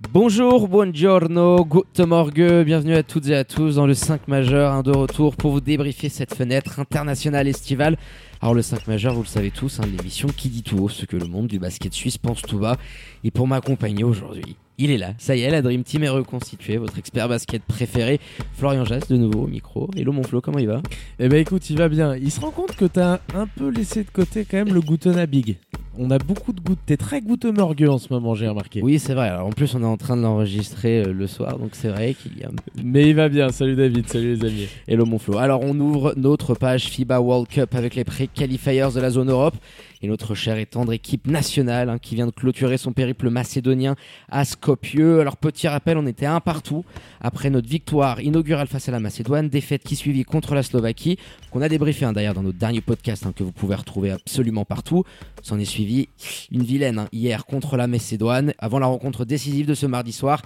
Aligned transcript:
Bonjour, 0.00 0.68
buongiorno, 0.68 1.64
good 1.64 2.06
morgue, 2.06 2.62
bienvenue 2.64 2.94
à 2.94 3.02
toutes 3.02 3.26
et 3.26 3.34
à 3.34 3.42
tous 3.42 3.74
dans 3.74 3.86
le 3.86 3.94
5 3.94 4.28
majeur, 4.28 4.72
un 4.72 4.82
de 4.82 4.92
retour 4.92 5.34
pour 5.34 5.50
vous 5.50 5.60
débriefer 5.60 6.08
cette 6.08 6.36
fenêtre 6.36 6.78
internationale 6.78 7.48
estivale. 7.48 7.98
Alors 8.40 8.54
le 8.54 8.62
5 8.62 8.86
majeur, 8.86 9.14
vous 9.14 9.22
le 9.22 9.26
savez 9.26 9.50
tous, 9.50 9.80
hein, 9.80 9.84
l'émission 9.90 10.28
qui 10.28 10.50
dit 10.50 10.62
tout 10.62 10.78
haut 10.78 10.88
ce 10.88 11.04
que 11.04 11.16
le 11.16 11.26
monde 11.26 11.48
du 11.48 11.58
basket 11.58 11.92
suisse 11.92 12.16
pense 12.16 12.42
tout 12.42 12.60
bas. 12.60 12.76
Et 13.24 13.32
pour 13.32 13.48
m'accompagner 13.48 14.04
aujourd'hui, 14.04 14.54
il 14.78 14.92
est 14.92 14.98
là, 14.98 15.14
ça 15.18 15.34
y 15.34 15.42
est, 15.42 15.50
la 15.50 15.62
Dream 15.62 15.82
Team 15.82 16.04
est 16.04 16.08
reconstituée, 16.08 16.76
votre 16.76 16.96
expert 16.96 17.28
basket 17.28 17.64
préféré, 17.64 18.20
Florian 18.52 18.84
Jass 18.84 19.08
de 19.08 19.16
nouveau 19.16 19.42
au 19.42 19.48
micro. 19.48 19.90
Hello 19.96 20.12
mon 20.12 20.22
Flo, 20.22 20.40
comment 20.40 20.60
il 20.60 20.68
va? 20.68 20.80
Eh 21.18 21.28
ben 21.28 21.40
écoute, 21.40 21.68
il 21.70 21.76
va 21.76 21.88
bien. 21.88 22.14
Il 22.14 22.30
se 22.30 22.40
rend 22.40 22.52
compte 22.52 22.76
que 22.76 22.84
t'as 22.84 23.18
un 23.34 23.48
peu 23.48 23.68
laissé 23.68 24.04
de 24.04 24.10
côté 24.10 24.46
quand 24.48 24.58
même 24.58 24.72
le 24.72 24.80
Goutena 24.80 25.26
Big. 25.26 25.56
On 26.00 26.12
a 26.12 26.18
beaucoup 26.18 26.52
de 26.52 26.60
gouttes. 26.60 26.78
T'es 26.86 26.96
très 26.96 27.20
goûteux 27.20 27.50
morgueux 27.50 27.90
en 27.90 27.98
ce 27.98 28.12
moment, 28.12 28.36
j'ai 28.36 28.46
remarqué. 28.46 28.80
Oui, 28.82 29.00
c'est 29.00 29.14
vrai. 29.14 29.30
Alors 29.30 29.48
en 29.48 29.50
plus, 29.50 29.74
on 29.74 29.82
est 29.82 29.86
en 29.86 29.96
train 29.96 30.16
de 30.16 30.22
l'enregistrer 30.22 31.02
euh, 31.02 31.12
le 31.12 31.26
soir, 31.26 31.58
donc 31.58 31.70
c'est 31.72 31.88
vrai 31.88 32.14
qu'il 32.14 32.38
y 32.38 32.44
a 32.44 32.46
un 32.46 32.52
peu 32.52 32.82
Mais 32.84 33.10
il 33.10 33.16
va 33.16 33.28
bien. 33.28 33.50
Salut 33.50 33.74
David, 33.74 34.08
salut 34.08 34.36
les 34.36 34.44
amis. 34.46 34.68
Hello 34.86 35.06
mon 35.06 35.18
Flo. 35.18 35.38
Alors 35.38 35.60
on 35.64 35.76
ouvre 35.80 36.14
notre 36.16 36.54
page 36.54 36.84
FIBA 36.84 37.20
World 37.20 37.48
Cup 37.48 37.74
avec 37.74 37.96
les 37.96 38.04
pré-qualifiers 38.04 38.86
de 38.94 39.00
la 39.00 39.10
zone 39.10 39.28
Europe 39.28 39.56
et 40.02 40.08
notre 40.08 40.34
chère 40.34 40.58
et 40.58 40.66
tendre 40.66 40.92
équipe 40.92 41.26
nationale 41.26 41.88
hein, 41.88 41.98
qui 41.98 42.14
vient 42.14 42.26
de 42.26 42.32
clôturer 42.32 42.78
son 42.78 42.92
périple 42.92 43.30
macédonien 43.30 43.96
à 44.28 44.44
Skopje. 44.44 45.20
Alors 45.20 45.36
petit 45.36 45.68
rappel, 45.68 45.98
on 45.98 46.06
était 46.06 46.26
un 46.26 46.40
partout 46.40 46.84
après 47.20 47.50
notre 47.50 47.68
victoire 47.68 48.20
inaugurale 48.20 48.68
face 48.68 48.88
à 48.88 48.92
la 48.92 49.00
Macédoine, 49.00 49.48
défaite 49.48 49.82
qui 49.82 49.96
suivit 49.96 50.24
contre 50.24 50.54
la 50.54 50.62
Slovaquie, 50.62 51.18
qu'on 51.50 51.62
a 51.62 51.68
débriefé 51.68 52.04
hein, 52.04 52.12
d'ailleurs 52.12 52.34
dans 52.34 52.42
notre 52.42 52.58
dernier 52.58 52.80
podcast 52.80 53.26
hein, 53.26 53.32
que 53.34 53.42
vous 53.42 53.52
pouvez 53.52 53.74
retrouver 53.74 54.10
absolument 54.10 54.64
partout. 54.64 55.04
S'en 55.42 55.58
est 55.58 55.64
suivi 55.64 56.08
une 56.50 56.62
vilaine 56.62 57.08
hier 57.12 57.46
contre 57.46 57.76
la 57.76 57.86
Macédoine 57.86 58.52
avant 58.58 58.78
la 58.78 58.86
rencontre 58.86 59.24
décisive 59.24 59.66
de 59.66 59.74
ce 59.74 59.86
mardi 59.86 60.12
soir. 60.12 60.42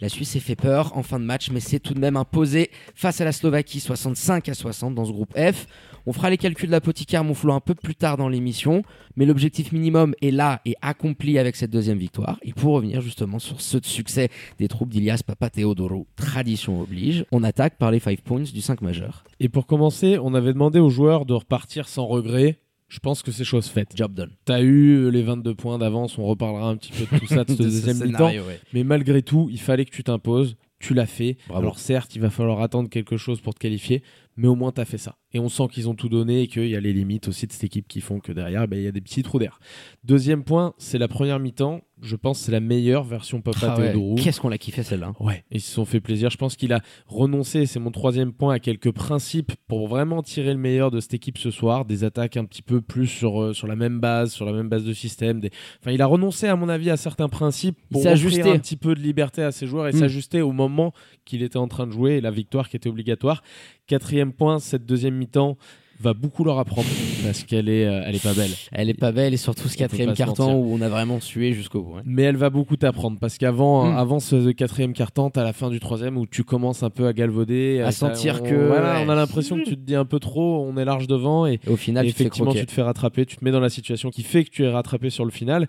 La 0.00 0.08
Suisse 0.08 0.30
s'est 0.30 0.40
fait 0.40 0.56
peur 0.56 0.96
en 0.96 1.02
fin 1.02 1.18
de 1.18 1.24
match, 1.24 1.50
mais 1.50 1.60
c'est 1.60 1.80
tout 1.80 1.94
de 1.94 2.00
même 2.00 2.16
imposé 2.16 2.70
face 2.94 3.20
à 3.20 3.24
la 3.24 3.32
Slovaquie 3.32 3.80
65 3.80 4.48
à 4.48 4.54
60 4.54 4.94
dans 4.94 5.04
ce 5.04 5.12
groupe 5.12 5.34
F. 5.36 5.66
On 6.06 6.12
fera 6.12 6.30
les 6.30 6.36
calculs 6.36 6.68
de 6.68 6.72
l'apothicaire 6.72 7.24
mon 7.24 7.34
flot 7.34 7.52
un 7.52 7.60
peu 7.60 7.74
plus 7.74 7.94
tard 7.94 8.16
dans 8.16 8.28
l'émission, 8.28 8.82
mais 9.16 9.26
l'objectif 9.26 9.72
minimum 9.72 10.14
est 10.22 10.30
là 10.30 10.60
et 10.64 10.74
accompli 10.82 11.38
avec 11.38 11.56
cette 11.56 11.70
deuxième 11.70 11.98
victoire. 11.98 12.38
Et 12.42 12.52
pour 12.52 12.74
revenir 12.74 13.00
justement 13.00 13.38
sur 13.38 13.60
ce 13.60 13.78
succès 13.82 14.28
des 14.58 14.68
troupes 14.68 14.90
d'Ilias 14.90 15.22
Papatheodoro, 15.26 16.06
tradition 16.16 16.80
oblige, 16.80 17.24
on 17.32 17.42
attaque 17.42 17.78
par 17.78 17.90
les 17.90 18.00
5 18.00 18.20
points 18.20 18.42
du 18.42 18.60
5 18.60 18.82
majeur. 18.82 19.24
Et 19.40 19.48
pour 19.48 19.66
commencer, 19.66 20.18
on 20.22 20.34
avait 20.34 20.52
demandé 20.52 20.78
aux 20.78 20.90
joueurs 20.90 21.26
de 21.26 21.34
repartir 21.34 21.88
sans 21.88 22.06
regret. 22.06 22.58
Je 22.88 23.00
pense 23.00 23.22
que 23.22 23.32
c'est 23.32 23.44
chose 23.44 23.66
faite. 23.66 23.90
Job 23.96 24.14
done. 24.14 24.30
T'as 24.44 24.60
eu 24.62 25.10
les 25.10 25.22
22 25.22 25.54
points 25.54 25.78
d'avance, 25.78 26.18
on 26.18 26.24
reparlera 26.24 26.68
un 26.68 26.76
petit 26.76 26.92
peu 26.92 27.16
de 27.16 27.20
tout 27.20 27.26
ça, 27.26 27.42
de 27.44 27.50
ce 27.52 27.62
De 27.62 27.68
ce 27.68 27.86
deuxième 27.86 28.06
mi-temps. 28.06 28.28
ouais. 28.30 28.60
Mais 28.72 28.84
malgré 28.84 29.22
tout, 29.22 29.48
il 29.50 29.58
fallait 29.60 29.84
que 29.84 29.90
tu 29.90 30.04
t'imposes. 30.04 30.56
Tu 30.78 30.92
l'as 30.94 31.06
fait. 31.06 31.38
Bravo. 31.48 31.62
Alors 31.62 31.78
certes, 31.78 32.14
il 32.14 32.20
va 32.20 32.30
falloir 32.30 32.60
attendre 32.60 32.88
quelque 32.90 33.16
chose 33.16 33.40
pour 33.40 33.54
te 33.54 33.58
qualifier, 33.58 34.02
mais 34.36 34.48
au 34.48 34.54
moins 34.54 34.72
tu 34.72 34.80
as 34.80 34.84
fait 34.84 34.98
ça. 34.98 35.16
Et 35.32 35.38
on 35.38 35.48
sent 35.48 35.64
qu'ils 35.70 35.88
ont 35.88 35.94
tout 35.94 36.08
donné 36.08 36.42
et 36.42 36.46
qu'il 36.48 36.68
y 36.68 36.76
a 36.76 36.80
les 36.80 36.92
limites 36.94 37.28
aussi 37.28 37.46
de 37.46 37.52
cette 37.52 37.64
équipe 37.64 37.88
qui 37.88 38.00
font 38.00 38.20
que 38.20 38.32
derrière, 38.32 38.66
ben, 38.68 38.78
il 38.78 38.84
y 38.84 38.86
a 38.86 38.92
des 38.92 39.00
petits 39.02 39.22
trous 39.22 39.38
d'air. 39.38 39.58
Deuxième 40.04 40.44
point, 40.44 40.72
c'est 40.78 40.98
la 40.98 41.08
première 41.08 41.38
mi-temps. 41.38 41.82
Je 42.02 42.14
pense 42.16 42.38
que 42.38 42.44
c'est 42.46 42.52
la 42.52 42.60
meilleure 42.60 43.04
version 43.04 43.40
Papa 43.40 43.58
Ah 43.62 43.78
ouais, 43.78 43.86
Théodorou. 43.92 44.14
Qu'est-ce 44.16 44.40
qu'on 44.40 44.50
l'a 44.50 44.58
kiffé 44.58 44.82
celle-là 44.82 45.14
Ouais, 45.18 45.44
ils 45.50 45.60
se 45.62 45.72
sont 45.72 45.84
fait 45.86 46.00
plaisir. 46.00 46.28
Je 46.30 46.36
pense 46.36 46.54
qu'il 46.56 46.72
a 46.74 46.80
renoncé, 47.06 47.64
c'est 47.66 47.80
mon 47.80 47.90
troisième 47.90 48.32
point, 48.34 48.54
à 48.54 48.58
quelques 48.58 48.92
principes 48.92 49.52
pour 49.66 49.88
vraiment 49.88 50.22
tirer 50.22 50.52
le 50.52 50.58
meilleur 50.58 50.90
de 50.90 51.00
cette 51.00 51.14
équipe 51.14 51.38
ce 51.38 51.50
soir. 51.50 51.84
Des 51.86 52.04
attaques 52.04 52.36
un 52.36 52.44
petit 52.44 52.62
peu 52.62 52.80
plus 52.82 53.06
sur, 53.06 53.40
euh, 53.42 53.52
sur 53.54 53.66
la 53.66 53.76
même 53.76 53.98
base, 54.00 54.32
sur 54.32 54.44
la 54.44 54.52
même 54.52 54.68
base 54.68 54.84
de 54.84 54.92
système. 54.92 55.40
Des... 55.40 55.50
Enfin, 55.80 55.90
il 55.92 56.00
a 56.02 56.06
renoncé, 56.06 56.46
à 56.48 56.56
mon 56.56 56.68
avis, 56.68 56.90
à 56.90 56.96
certains 56.98 57.28
principes 57.28 57.78
pour 57.90 58.06
ajusté. 58.06 58.42
un 58.42 58.58
petit 58.58 58.76
peu 58.76 58.94
de 58.94 59.00
liberté 59.00 59.42
à 59.42 59.50
ses 59.52 59.66
joueurs 59.66 59.88
et 59.88 59.92
Mm. 59.92 59.98
s'ajuster 59.98 60.42
au 60.42 60.52
moment 60.52 60.92
qu'il 61.24 61.42
était 61.42 61.56
en 61.56 61.68
train 61.68 61.86
de 61.86 61.92
jouer 61.92 62.12
et 62.16 62.20
la 62.20 62.30
victoire 62.30 62.68
qui 62.68 62.76
était 62.76 62.88
obligatoire. 62.90 63.42
Quatrième 63.90 64.32
point, 64.32 64.58
cette 64.58 64.84
deuxième 64.84 65.14
mi-temps 65.14 65.56
va 66.00 66.12
beaucoup 66.12 66.44
leur 66.44 66.58
apprendre 66.58 66.88
parce 67.24 67.42
qu'elle 67.44 67.70
est, 67.70 67.86
euh, 67.86 68.02
elle 68.04 68.14
est 68.16 68.22
pas 68.22 68.34
belle. 68.34 68.50
Elle 68.72 68.90
est 68.90 68.94
pas 68.98 69.12
belle 69.12 69.32
et 69.32 69.38
surtout 69.38 69.66
ce 69.68 69.76
quatrième 69.78 70.12
carton 70.12 70.54
où 70.54 70.74
on 70.74 70.80
a 70.82 70.88
vraiment 70.90 71.20
sué 71.20 71.54
jusqu'au 71.54 71.82
bout. 71.82 71.94
hein. 71.98 72.02
Mais 72.04 72.22
elle 72.24 72.36
va 72.36 72.50
beaucoup 72.50 72.76
t'apprendre 72.76 73.16
parce 73.18 73.38
qu'avant 73.38 73.86
Mm. 73.86 73.96
avant 73.96 74.20
ce 74.20 74.50
quatrième 74.50 74.92
quart-temps, 74.92 75.30
t'as 75.30 75.42
la 75.44 75.54
fin 75.54 75.70
du 75.70 75.80
troisième 75.80 76.18
où 76.18 76.26
tu 76.26 76.44
commences 76.44 76.82
un 76.82 76.90
peu 76.90 77.06
à 77.06 77.12
galvauder, 77.14 77.80
À 77.80 77.86
euh, 77.88 77.90
sentir 77.92 78.40
on- 78.42 78.44
que- 78.44 78.66
voilà, 78.66 78.96
ouais. 78.98 79.04
on 79.06 79.08
a 79.08 79.14
l'impression 79.14 79.56
que 79.56 79.62
tu 79.64 79.76
te 79.76 79.80
dis 79.80 79.94
un 79.94 80.04
peu 80.04 80.18
trop, 80.18 80.66
on 80.68 80.76
est 80.76 80.84
large 80.84 81.06
devant 81.06 81.46
et, 81.46 81.60
Et 81.66 81.70
au 81.70 81.76
final, 81.76 82.04
et 82.04 82.08
tu 82.08 82.12
te 82.12 82.18
fais 82.18 82.24
effectivement 82.24 82.52
tu 82.52 82.66
te 82.66 82.72
fais 82.72 82.82
rattraper, 82.82 83.24
tu 83.24 83.36
te 83.36 83.44
mets 83.44 83.52
dans 83.52 83.60
la 83.60 83.70
situation 83.70 84.10
qui 84.10 84.22
fait 84.22 84.44
que 84.44 84.50
tu 84.50 84.64
es 84.64 84.68
rattrapé 84.68 85.08
sur 85.08 85.24
le 85.24 85.30
final. 85.30 85.66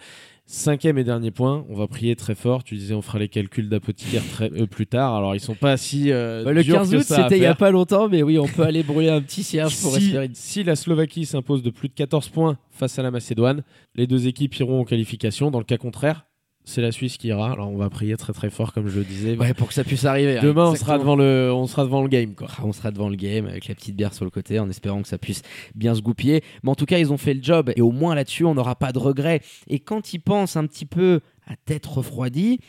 Cinquième 0.49 0.97
et 0.97 1.03
dernier 1.03 1.29
point, 1.29 1.65
on 1.67 1.75
va 1.75 1.87
prier 1.87 2.15
très 2.15 2.33
fort. 2.33 2.63
Tu 2.63 2.75
disais 2.75 2.93
on 2.93 3.01
fera 3.01 3.19
les 3.19 3.27
calculs 3.27 3.67
d'apothicaire 3.67 4.23
très 4.31 4.49
euh, 4.53 4.65
plus 4.65 4.87
tard. 4.87 5.13
Alors 5.13 5.35
ils 5.35 5.41
sont 5.41 5.55
pas 5.55 5.75
si 5.75 6.09
euh, 6.09 6.45
Bah, 6.45 6.53
le 6.53 6.63
durs 6.63 6.77
15 6.77 6.91
que 6.91 6.95
août, 6.95 7.03
c'était 7.05 7.37
il 7.37 7.43
y 7.43 7.45
a 7.45 7.53
pas 7.53 7.69
longtemps, 7.69 8.07
mais 8.07 8.23
oui, 8.23 8.39
on 8.39 8.47
peut 8.47 8.63
aller 8.63 8.81
brûler 8.81 9.09
un 9.09 9.19
petit 9.19 9.43
cierge 9.43 9.77
pour 9.81 9.93
si, 9.97 10.05
espérer. 10.05 10.29
si 10.33 10.63
la 10.63 10.77
Slovaquie 10.77 11.25
s'impose 11.25 11.63
de 11.63 11.69
plus 11.69 11.89
de 11.89 11.93
14 11.95 12.29
points 12.29 12.57
face 12.71 12.97
à 12.97 13.03
la 13.03 13.11
Macédoine, 13.11 13.61
les 13.95 14.07
deux 14.07 14.27
équipes 14.27 14.55
iront 14.55 14.79
en 14.79 14.85
qualification. 14.85 15.51
Dans 15.51 15.59
le 15.59 15.65
cas 15.65 15.77
contraire, 15.77 16.25
c'est 16.67 16.81
la 16.81 16.91
Suisse 16.91 17.17
qui 17.17 17.29
ira. 17.29 17.51
Alors 17.53 17.69
on 17.71 17.77
va 17.77 17.89
prier 17.89 18.15
très 18.17 18.33
très 18.33 18.49
fort, 18.49 18.73
comme 18.73 18.87
je 18.89 18.99
le 18.99 19.05
disais. 19.05 19.37
Ouais, 19.37 19.53
pour 19.53 19.69
que 19.69 19.73
ça 19.73 19.83
puisse 19.83 20.03
arriver. 20.05 20.37
hein, 20.37 20.41
Demain, 20.43 20.65
on 20.71 20.75
sera, 20.75 20.99
devant 20.99 21.15
le, 21.15 21.49
on 21.53 21.65
sera 21.65 21.83
devant 21.85 22.01
le 22.01 22.09
game. 22.09 22.35
Quoi. 22.35 22.47
Ah, 22.57 22.63
On 22.65 22.73
sera 22.73 22.91
devant 22.91 23.09
le 23.09 23.15
game 23.15 23.45
avec 23.47 23.67
la 23.67 23.75
petite 23.75 23.95
bière 23.95 24.13
sur 24.13 24.25
le 24.25 24.31
côté 24.31 24.59
en 24.59 24.69
espérant 24.69 25.01
que 25.01 25.07
ça 25.07 25.17
puisse 25.17 25.41
bien 25.75 25.95
se 25.95 26.01
goupiller. 26.01 26.43
Mais 26.63 26.69
en 26.69 26.75
tout 26.75 26.85
cas, 26.85 26.99
ils 26.99 27.11
ont 27.13 27.17
fait 27.17 27.33
le 27.33 27.41
job 27.41 27.71
et 27.75 27.81
au 27.81 27.91
moins 27.91 28.15
là-dessus, 28.15 28.43
on 28.45 28.53
n'aura 28.53 28.75
pas 28.75 28.91
de 28.91 28.99
regrets. 28.99 29.41
Et 29.67 29.79
quand 29.79 30.13
ils 30.13 30.19
pensent 30.19 30.57
un 30.57 30.67
petit 30.67 30.85
peu 30.85 31.21
à 31.47 31.55
tête 31.55 31.85
refroidie, 31.85 32.59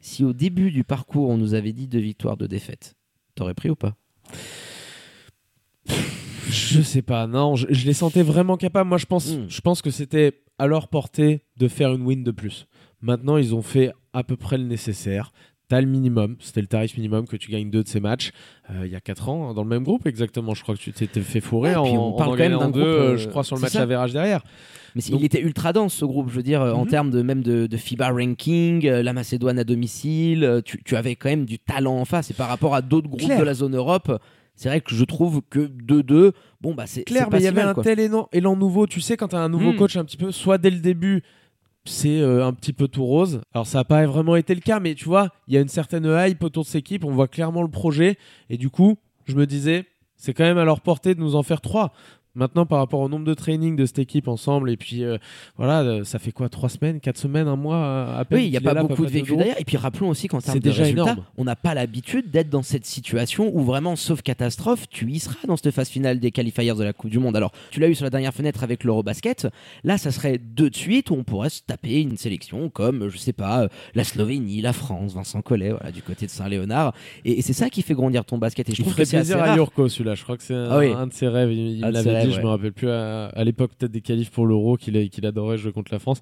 si 0.00 0.24
au 0.24 0.32
début 0.32 0.70
du 0.70 0.82
parcours, 0.82 1.28
on 1.28 1.36
nous 1.36 1.54
avait 1.54 1.72
dit 1.72 1.86
deux 1.86 2.00
victoires, 2.00 2.36
deux 2.36 2.48
défaites, 2.48 2.94
t'aurais 3.34 3.54
pris 3.54 3.70
ou 3.70 3.76
pas? 3.76 3.94
Je 6.52 6.82
sais 6.82 7.02
pas, 7.02 7.26
non, 7.26 7.56
je, 7.56 7.66
je 7.70 7.86
les 7.86 7.92
sentais 7.94 8.22
vraiment 8.22 8.56
capables. 8.56 8.88
Moi, 8.88 8.98
je 8.98 9.06
pense, 9.06 9.32
Mm. 9.34 9.46
je 9.48 9.60
pense 9.60 9.82
que 9.82 9.90
c'était 9.90 10.40
à 10.58 10.66
leur 10.66 10.88
portée 10.88 11.42
de 11.56 11.68
faire 11.68 11.92
une 11.92 12.02
win 12.02 12.22
de 12.22 12.30
plus. 12.30 12.66
Maintenant, 13.00 13.36
ils 13.36 13.54
ont 13.54 13.62
fait 13.62 13.92
à 14.12 14.22
peu 14.22 14.36
près 14.36 14.58
le 14.58 14.64
nécessaire. 14.64 15.32
T'as 15.68 15.80
le 15.80 15.86
minimum, 15.86 16.36
c'était 16.38 16.60
le 16.60 16.66
tarif 16.66 16.96
minimum 16.98 17.26
que 17.26 17.36
tu 17.36 17.50
gagnes 17.50 17.70
deux 17.70 17.82
de 17.82 17.88
ces 17.88 17.98
matchs. 18.00 18.32
Euh, 18.70 18.82
il 18.84 18.92
y 18.92 18.94
a 18.94 19.00
4 19.00 19.30
ans, 19.30 19.48
hein, 19.48 19.54
dans 19.54 19.62
le 19.62 19.68
même 19.70 19.84
groupe 19.84 20.06
exactement. 20.06 20.52
Je 20.54 20.62
crois 20.62 20.74
que 20.76 20.80
tu 20.80 20.92
t'étais 20.92 21.22
fait 21.22 21.40
fourrer 21.40 21.70
Ouais, 21.70 21.76
en, 21.76 21.84
on 21.86 22.12
parle 22.12 22.30
en 22.30 22.32
quand 22.32 22.38
même 22.40 22.50
deux, 22.58 22.58
groupe, 22.58 22.76
euh, 22.76 23.12
euh, 23.12 23.16
je 23.16 23.26
crois, 23.28 23.42
sur 23.42 23.56
le 23.56 23.62
match 23.62 23.72
ça. 23.72 23.80
average 23.82 24.12
derrière. 24.12 24.44
Mais 24.94 25.00
Donc- 25.10 25.20
il 25.20 25.24
était 25.24 25.40
ultra 25.40 25.72
dense 25.72 25.94
ce 25.94 26.04
groupe, 26.04 26.28
je 26.28 26.34
veux 26.34 26.42
dire, 26.42 26.60
en 26.60 26.84
Mhm. 26.84 26.90
termes 26.90 27.10
de 27.10 27.22
même 27.22 27.42
de, 27.42 27.66
de 27.66 27.76
FIBA 27.78 28.10
ranking, 28.10 28.86
euh, 28.86 29.02
la 29.02 29.14
Macédoine 29.14 29.58
à 29.58 29.64
domicile, 29.64 30.60
tu, 30.66 30.82
tu 30.84 30.94
avais 30.96 31.16
quand 31.16 31.30
même 31.30 31.46
du 31.46 31.58
talent 31.58 31.96
en 31.98 32.04
face. 32.04 32.30
Et 32.30 32.34
par 32.34 32.48
rapport 32.48 32.74
à 32.74 32.82
d'autres 32.82 33.08
groupes 33.08 33.22
Claire. 33.22 33.38
de 33.40 33.44
la 33.44 33.54
zone 33.54 33.74
Europe, 33.74 34.12
c'est 34.54 34.68
vrai 34.68 34.80
que 34.80 34.94
je 34.94 35.04
trouve 35.04 35.42
que 35.50 35.60
2-2, 35.60 36.32
bon 36.60 36.74
bah 36.74 36.86
c'est 36.86 37.04
Claire, 37.04 37.28
mais 37.30 37.38
il 37.38 37.44
y 37.44 37.46
avait 37.48 37.60
mal, 37.62 37.68
un 37.70 37.74
quoi. 37.74 37.82
tel 37.82 37.98
élan, 38.00 38.28
élan 38.32 38.56
nouveau. 38.56 38.86
Tu 38.86 39.00
sais, 39.00 39.16
quand 39.16 39.28
tu 39.28 39.36
as 39.36 39.40
un 39.40 39.48
nouveau 39.48 39.72
Mm. 39.72 39.76
coach 39.76 39.96
un 39.96 40.04
petit 40.04 40.16
peu, 40.16 40.30
soit 40.32 40.58
dès 40.58 40.70
le 40.70 40.78
début, 40.78 41.22
c'est 41.84 42.20
euh, 42.20 42.46
un 42.46 42.52
petit 42.52 42.72
peu 42.72 42.86
tout 42.86 43.04
rose. 43.04 43.40
Alors, 43.54 43.66
ça 43.66 43.78
n'a 43.78 43.84
pas 43.84 44.06
vraiment 44.06 44.36
été 44.36 44.54
le 44.54 44.60
cas, 44.60 44.78
mais 44.78 44.94
tu 44.94 45.04
vois, 45.06 45.30
il 45.48 45.54
y 45.54 45.56
a 45.56 45.60
une 45.60 45.68
certaine 45.68 46.04
hype 46.06 46.42
autour 46.44 46.62
de 46.62 46.68
cette 46.68 46.80
équipe. 46.80 47.04
On 47.04 47.10
voit 47.12 47.26
clairement 47.28 47.62
le 47.62 47.68
projet. 47.70 48.18
Et 48.50 48.56
du 48.56 48.70
coup, 48.70 48.98
je 49.24 49.34
me 49.34 49.46
disais, 49.46 49.86
c'est 50.16 50.32
quand 50.32 50.44
même 50.44 50.58
à 50.58 50.64
leur 50.64 50.80
portée 50.80 51.14
de 51.16 51.20
nous 51.20 51.34
en 51.34 51.42
faire 51.42 51.60
trois. 51.60 51.92
Maintenant, 52.34 52.64
par 52.64 52.78
rapport 52.78 53.00
au 53.00 53.08
nombre 53.10 53.26
de 53.26 53.34
trainings 53.34 53.76
de 53.76 53.84
cette 53.84 53.98
équipe 53.98 54.26
ensemble, 54.26 54.70
et 54.70 54.76
puis 54.78 55.04
euh, 55.04 55.18
voilà, 55.58 55.82
euh, 55.82 56.04
ça 56.04 56.18
fait 56.18 56.32
quoi 56.32 56.48
Trois 56.48 56.70
semaines, 56.70 56.98
quatre 57.00 57.18
semaines, 57.18 57.46
un 57.46 57.56
mois 57.56 57.76
euh, 57.76 58.20
à 58.20 58.24
peine 58.24 58.38
Oui, 58.38 58.46
il 58.46 58.50
n'y 58.50 58.56
a 58.56 58.60
pas 58.62 58.72
là, 58.72 58.82
beaucoup 58.82 59.04
de 59.04 59.10
vécu 59.10 59.36
d'ailleurs. 59.36 59.60
Et 59.60 59.64
puis 59.64 59.76
rappelons 59.76 60.08
aussi 60.08 60.28
qu'en 60.28 60.40
termes 60.40 60.54
C'est 60.54 60.60
de 60.60 60.68
déjà 60.70 60.82
résultats, 60.84 61.02
énorme. 61.02 61.24
on 61.36 61.44
n'a 61.44 61.56
pas 61.56 61.74
l'habitude 61.74 62.30
d'être 62.30 62.48
dans 62.48 62.62
cette 62.62 62.86
situation 62.86 63.50
où 63.54 63.60
vraiment, 63.62 63.96
sauf 63.96 64.22
catastrophe, 64.22 64.88
tu 64.88 65.10
y 65.10 65.18
seras 65.18 65.46
dans 65.46 65.56
cette 65.58 65.72
phase 65.72 65.88
finale 65.90 66.20
des 66.20 66.30
qualifiers 66.30 66.72
de 66.74 66.82
la 66.84 66.92
Coupe 66.92 67.10
du 67.10 67.18
Monde. 67.18 67.36
Alors, 67.36 67.52
tu 67.70 67.80
l'as 67.80 67.88
eu 67.88 67.94
sur 67.94 68.04
la 68.04 68.10
dernière 68.10 68.32
fenêtre 68.32 68.62
avec 68.64 68.84
l'Eurobasket. 68.84 69.48
Là, 69.84 69.98
ça 69.98 70.10
serait 70.10 70.38
deux 70.38 70.70
de 70.70 70.76
suite 70.76 71.10
où 71.10 71.14
on 71.14 71.24
pourrait 71.24 71.50
se 71.50 71.60
taper 71.62 72.00
une 72.00 72.16
sélection 72.16 72.70
comme, 72.70 73.08
je 73.10 73.18
sais 73.18 73.32
pas, 73.34 73.68
la 73.94 74.04
Slovénie, 74.04 74.62
la 74.62 74.72
France, 74.72 75.12
Vincent 75.14 75.42
Collet, 75.42 75.70
voilà, 75.70 75.90
du 75.92 76.00
côté 76.02 76.24
de 76.26 76.30
Saint-Léonard. 76.30 76.94
Et, 77.26 77.38
et 77.38 77.42
c'est 77.42 77.52
ça 77.52 77.68
qui 77.68 77.82
fait 77.82 77.94
grandir 77.94 78.24
ton 78.24 78.38
basket. 78.38 78.68
Et 78.70 78.74
je 78.74 78.80
Il 78.80 78.84
trouve 78.84 78.94
que 78.94 79.04
c'est 79.04 79.18
assez 79.18 79.32
plaisir 79.34 79.52
à. 79.52 79.56
Yurko, 79.56 79.88
celui-là. 79.88 80.14
Je 80.14 80.22
crois 80.22 80.36
que 80.38 80.42
c'est 80.42 80.54
un, 80.54 80.68
Ah 80.70 80.78
oui. 80.78 80.92
un 80.92 81.06
de 81.08 81.12
ses 81.12 81.28
rêves. 81.28 81.52
Il, 81.52 81.78
il 81.78 81.84
Dit, 82.22 82.28
ouais. 82.30 82.36
je 82.36 82.40
me 82.40 82.48
rappelle 82.48 82.72
plus 82.72 82.88
à, 82.90 83.26
à 83.26 83.44
l'époque 83.44 83.72
peut-être 83.78 83.92
des 83.92 84.00
qualifs 84.00 84.30
pour 84.30 84.46
l'Euro 84.46 84.76
qu'il 84.76 84.96
adorait 85.26 85.58
jouer 85.58 85.72
contre 85.72 85.92
la 85.92 85.98
France. 85.98 86.20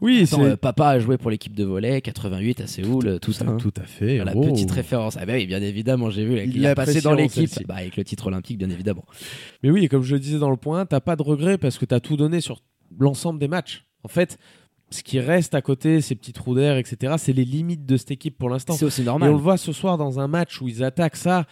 Oui, 0.00 0.22
Attends, 0.24 0.44
euh, 0.44 0.56
papa 0.56 0.88
a 0.88 0.98
joué 0.98 1.18
pour 1.18 1.30
l'équipe 1.30 1.54
de 1.54 1.64
volley 1.64 2.00
88 2.00 2.60
à 2.60 2.66
Séoul, 2.66 3.06
euh, 3.06 3.18
tout 3.18 3.32
ça. 3.32 3.44
hein. 3.46 3.56
tout 3.58 3.72
à 3.76 3.84
fait. 3.84 4.24
La 4.24 4.32
Oh. 4.36 4.42
petite 4.42 4.70
référence. 4.70 5.16
Ah 5.20 5.26
bah 5.26 5.34
oui, 5.34 5.46
bien 5.46 5.60
évidemment, 5.62 6.10
j'ai 6.10 6.24
vu. 6.24 6.38
Il 6.42 6.56
Il 6.56 6.66
a 6.66 6.74
passé 6.74 7.00
dans 7.00 7.10
l'apprécie, 7.10 7.40
l'équipe. 7.40 7.66
Bah, 7.66 7.76
avec 7.76 7.96
le 7.96 8.04
titre 8.04 8.26
olympique, 8.28 8.58
bien 8.58 8.70
évidemment. 8.70 9.04
Mais 9.62 9.70
oui, 9.70 9.84
et 9.84 9.88
comme 9.88 10.02
je 10.02 10.14
le 10.14 10.20
disais 10.20 10.38
dans 10.38 10.50
le 10.50 10.56
point, 10.56 10.86
t'as 10.86 11.00
pas 11.00 11.16
de 11.16 11.22
regret 11.22 11.58
parce 11.58 11.78
que 11.78 11.84
t'as 11.84 12.00
tout 12.00 12.16
donné 12.16 12.40
sur 12.40 12.62
l'ensemble 12.98 13.38
des 13.38 13.48
matchs. 13.48 13.84
En 14.04 14.08
fait, 14.08 14.38
ce 14.90 15.02
qui 15.02 15.20
reste 15.20 15.54
à 15.54 15.60
côté, 15.60 16.00
ces 16.00 16.14
petits 16.14 16.32
trous 16.32 16.54
d'air, 16.54 16.76
etc., 16.78 17.14
c'est 17.18 17.32
les 17.34 17.44
limites 17.44 17.84
de 17.84 17.96
cette 17.96 18.10
équipe 18.10 18.38
pour 18.38 18.48
l'instant. 18.48 18.72
C'est 18.74 18.86
aussi 18.86 19.02
Et 19.02 19.04
normal. 19.04 19.28
on 19.30 19.32
le 19.34 19.38
voit 19.38 19.56
ce 19.58 19.72
soir 19.72 19.98
dans 19.98 20.18
un 20.20 20.28
match 20.28 20.62
où 20.62 20.68
ils 20.68 20.82
attaquent 20.82 21.16
ça. 21.16 21.46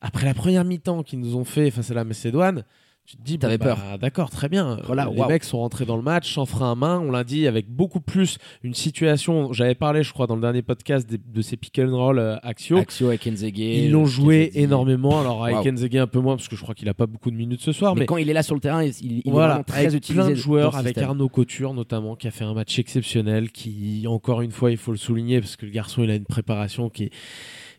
Après 0.00 0.24
la 0.24 0.32
première 0.32 0.64
mi-temps 0.64 1.02
qu'ils 1.02 1.20
nous 1.20 1.36
ont 1.36 1.44
fait 1.44 1.70
face 1.70 1.90
à 1.90 1.94
la 1.94 2.04
Macédoine, 2.04 2.64
tu 3.10 3.16
te 3.16 3.22
dis, 3.22 3.38
T'avais 3.40 3.58
bon, 3.58 3.64
peur. 3.64 3.76
bah, 3.76 3.98
D'accord, 3.98 4.30
très 4.30 4.48
bien. 4.48 4.78
Voilà, 4.84 5.10
les 5.12 5.24
mecs 5.26 5.42
sont 5.42 5.58
rentrés 5.58 5.84
dans 5.84 5.96
le 5.96 6.02
match 6.02 6.32
sans 6.32 6.46
frein 6.46 6.70
à 6.70 6.74
main. 6.76 7.00
On 7.00 7.10
l'a 7.10 7.24
dit 7.24 7.48
avec 7.48 7.68
beaucoup 7.68 8.00
plus 8.00 8.38
une 8.62 8.72
situation. 8.72 9.52
J'avais 9.52 9.74
parlé, 9.74 10.04
je 10.04 10.12
crois, 10.12 10.28
dans 10.28 10.36
le 10.36 10.40
dernier 10.40 10.62
podcast 10.62 11.08
de, 11.10 11.42
ces 11.42 11.56
pick 11.56 11.80
and 11.80 11.90
roll 11.90 12.20
euh, 12.20 12.36
Axio. 12.44 12.78
Axio 12.78 13.08
avec 13.08 13.26
Enzege. 13.26 13.58
Ils 13.58 13.90
l'ont 13.90 14.06
joué 14.06 14.52
énormément. 14.54 15.18
Alors 15.20 15.44
avec 15.44 15.56
Waouh. 15.56 15.72
Enzege 15.72 15.96
un 15.96 16.06
peu 16.06 16.20
moins 16.20 16.36
parce 16.36 16.46
que 16.46 16.54
je 16.54 16.62
crois 16.62 16.76
qu'il 16.76 16.88
a 16.88 16.94
pas 16.94 17.06
beaucoup 17.06 17.32
de 17.32 17.36
minutes 17.36 17.62
ce 17.62 17.72
soir, 17.72 17.94
Mais, 17.94 18.00
mais 18.00 18.06
quand 18.06 18.16
il 18.16 18.30
est 18.30 18.32
là 18.32 18.44
sur 18.44 18.54
le 18.54 18.60
terrain, 18.60 18.84
il, 18.84 18.94
il 19.02 19.18
est 19.18 19.22
voilà, 19.26 19.54
vraiment 19.54 19.64
très 19.64 19.86
avec 19.86 19.94
utilisé. 19.94 20.22
plein 20.22 20.30
de 20.30 20.36
joueurs, 20.36 20.76
avec. 20.76 20.96
Arnaud 20.98 21.28
Couture 21.28 21.74
notamment, 21.74 22.14
qui 22.14 22.28
a 22.28 22.30
fait 22.30 22.44
un 22.44 22.54
match 22.54 22.78
exceptionnel, 22.78 23.50
qui 23.50 24.04
encore 24.06 24.40
une 24.40 24.52
fois 24.52 24.70
il 24.70 24.76
faut 24.76 24.92
le 24.92 24.98
souligner 24.98 25.40
parce 25.40 25.56
que 25.56 25.66
le 25.66 25.72
garçon 25.72 26.04
il 26.04 26.10
a 26.10 26.14
une 26.14 26.26
préparation 26.26 26.90
qui 26.90 27.04
est, 27.04 27.10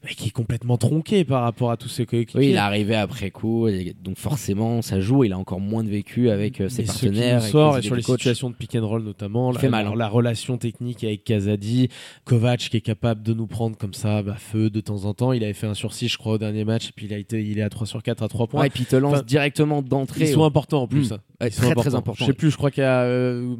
mais 0.04 0.12
qui 0.16 0.30
est 0.30 0.32
complètement 0.32 0.78
tronquée 0.78 1.24
par 1.24 1.44
rapport 1.44 1.70
à 1.72 1.78
tous 1.78 1.88
ses 1.90 2.06
coéquipiers. 2.06 2.40
Oui, 2.40 2.48
il 2.50 2.56
est 2.56 2.58
arrivé 2.58 2.96
après 2.96 3.30
coup, 3.30 3.68
et 3.68 3.96
donc 4.04 4.18
forcément 4.18 4.82
ça 4.82 5.00
joue. 5.00 5.24
Il 5.24 5.34
a 5.34 5.38
encore 5.38 5.60
moins 5.60 5.84
de 5.84 5.90
vécu 5.90 6.30
avec 6.30 6.60
euh, 6.60 6.70
ses 6.70 6.82
Et 6.84 6.86
ce 6.88 6.98
qui 7.00 7.06
nous 7.06 7.12
partenaires. 7.14 7.42
sort, 7.44 7.78
et 7.78 7.82
sur 7.84 7.96
les 7.96 8.02
coach. 8.02 8.20
situations 8.20 8.50
de 8.50 8.56
pick 8.56 8.76
and 8.76 8.88
roll 8.88 9.04
notamment, 9.04 9.52
la, 9.52 9.60
fait 9.60 9.70
mal, 9.70 9.86
la- 9.86 9.92
hein. 9.92 9.96
la 9.96 10.08
relation 10.08 10.58
technique 10.58 11.04
avec 11.04 11.24
Kazadi, 11.24 11.90
Kovac 12.26 12.60
qui 12.62 12.78
est 12.78 12.82
capable 12.82 13.22
de 13.22 13.34
nous 13.34 13.48
prendre 13.48 13.78
comme 13.78 13.94
ça, 13.94 14.24
bah, 14.24 14.36
feu 14.38 14.70
de 14.70 14.82
temps 14.82 15.06
en 15.06 15.14
temps. 15.14 15.34
Il 15.34 15.44
avait 15.44 15.54
fait 15.54 15.68
un 15.68 15.74
sursis, 15.76 16.08
je 16.08 16.18
crois, 16.18 16.34
au 16.34 16.38
dernier 16.38 16.66
match, 16.66 16.90
et 16.90 16.92
puis 16.96 17.06
il 17.06 17.14
a 17.14 17.18
été, 17.18 17.44
il 17.44 17.60
est 17.60 17.64
à 17.64 17.70
3 17.70 17.86
sur 17.86 18.02
4 18.02 18.24
à 18.24 18.28
3 18.28 18.48
points. 18.48 18.62
Ouais, 18.62 18.68
et 18.68 18.70
puis 18.72 18.84
il 18.84 18.88
te 18.88 18.96
lance 18.96 19.14
Enfin, 19.14 19.24
directement 19.24 19.82
d'entrée. 19.82 20.22
Ils 20.22 20.28
sont 20.34 20.44
importants 20.44 20.82
en 20.84 20.88
plus. 20.88 21.12
Mm. 21.12 21.18
Hein. 21.42 21.46
Ouais, 21.46 21.50
très, 21.50 21.76
très 21.76 21.96
importants, 21.96 22.26
Je 22.26 22.26
sais 22.32 22.34
plus, 22.34 22.52
je 22.52 22.58
crois 22.58 22.72
qu'il 22.72 22.84
y 22.84 22.86
a 22.86 23.02
euh, 23.02 23.56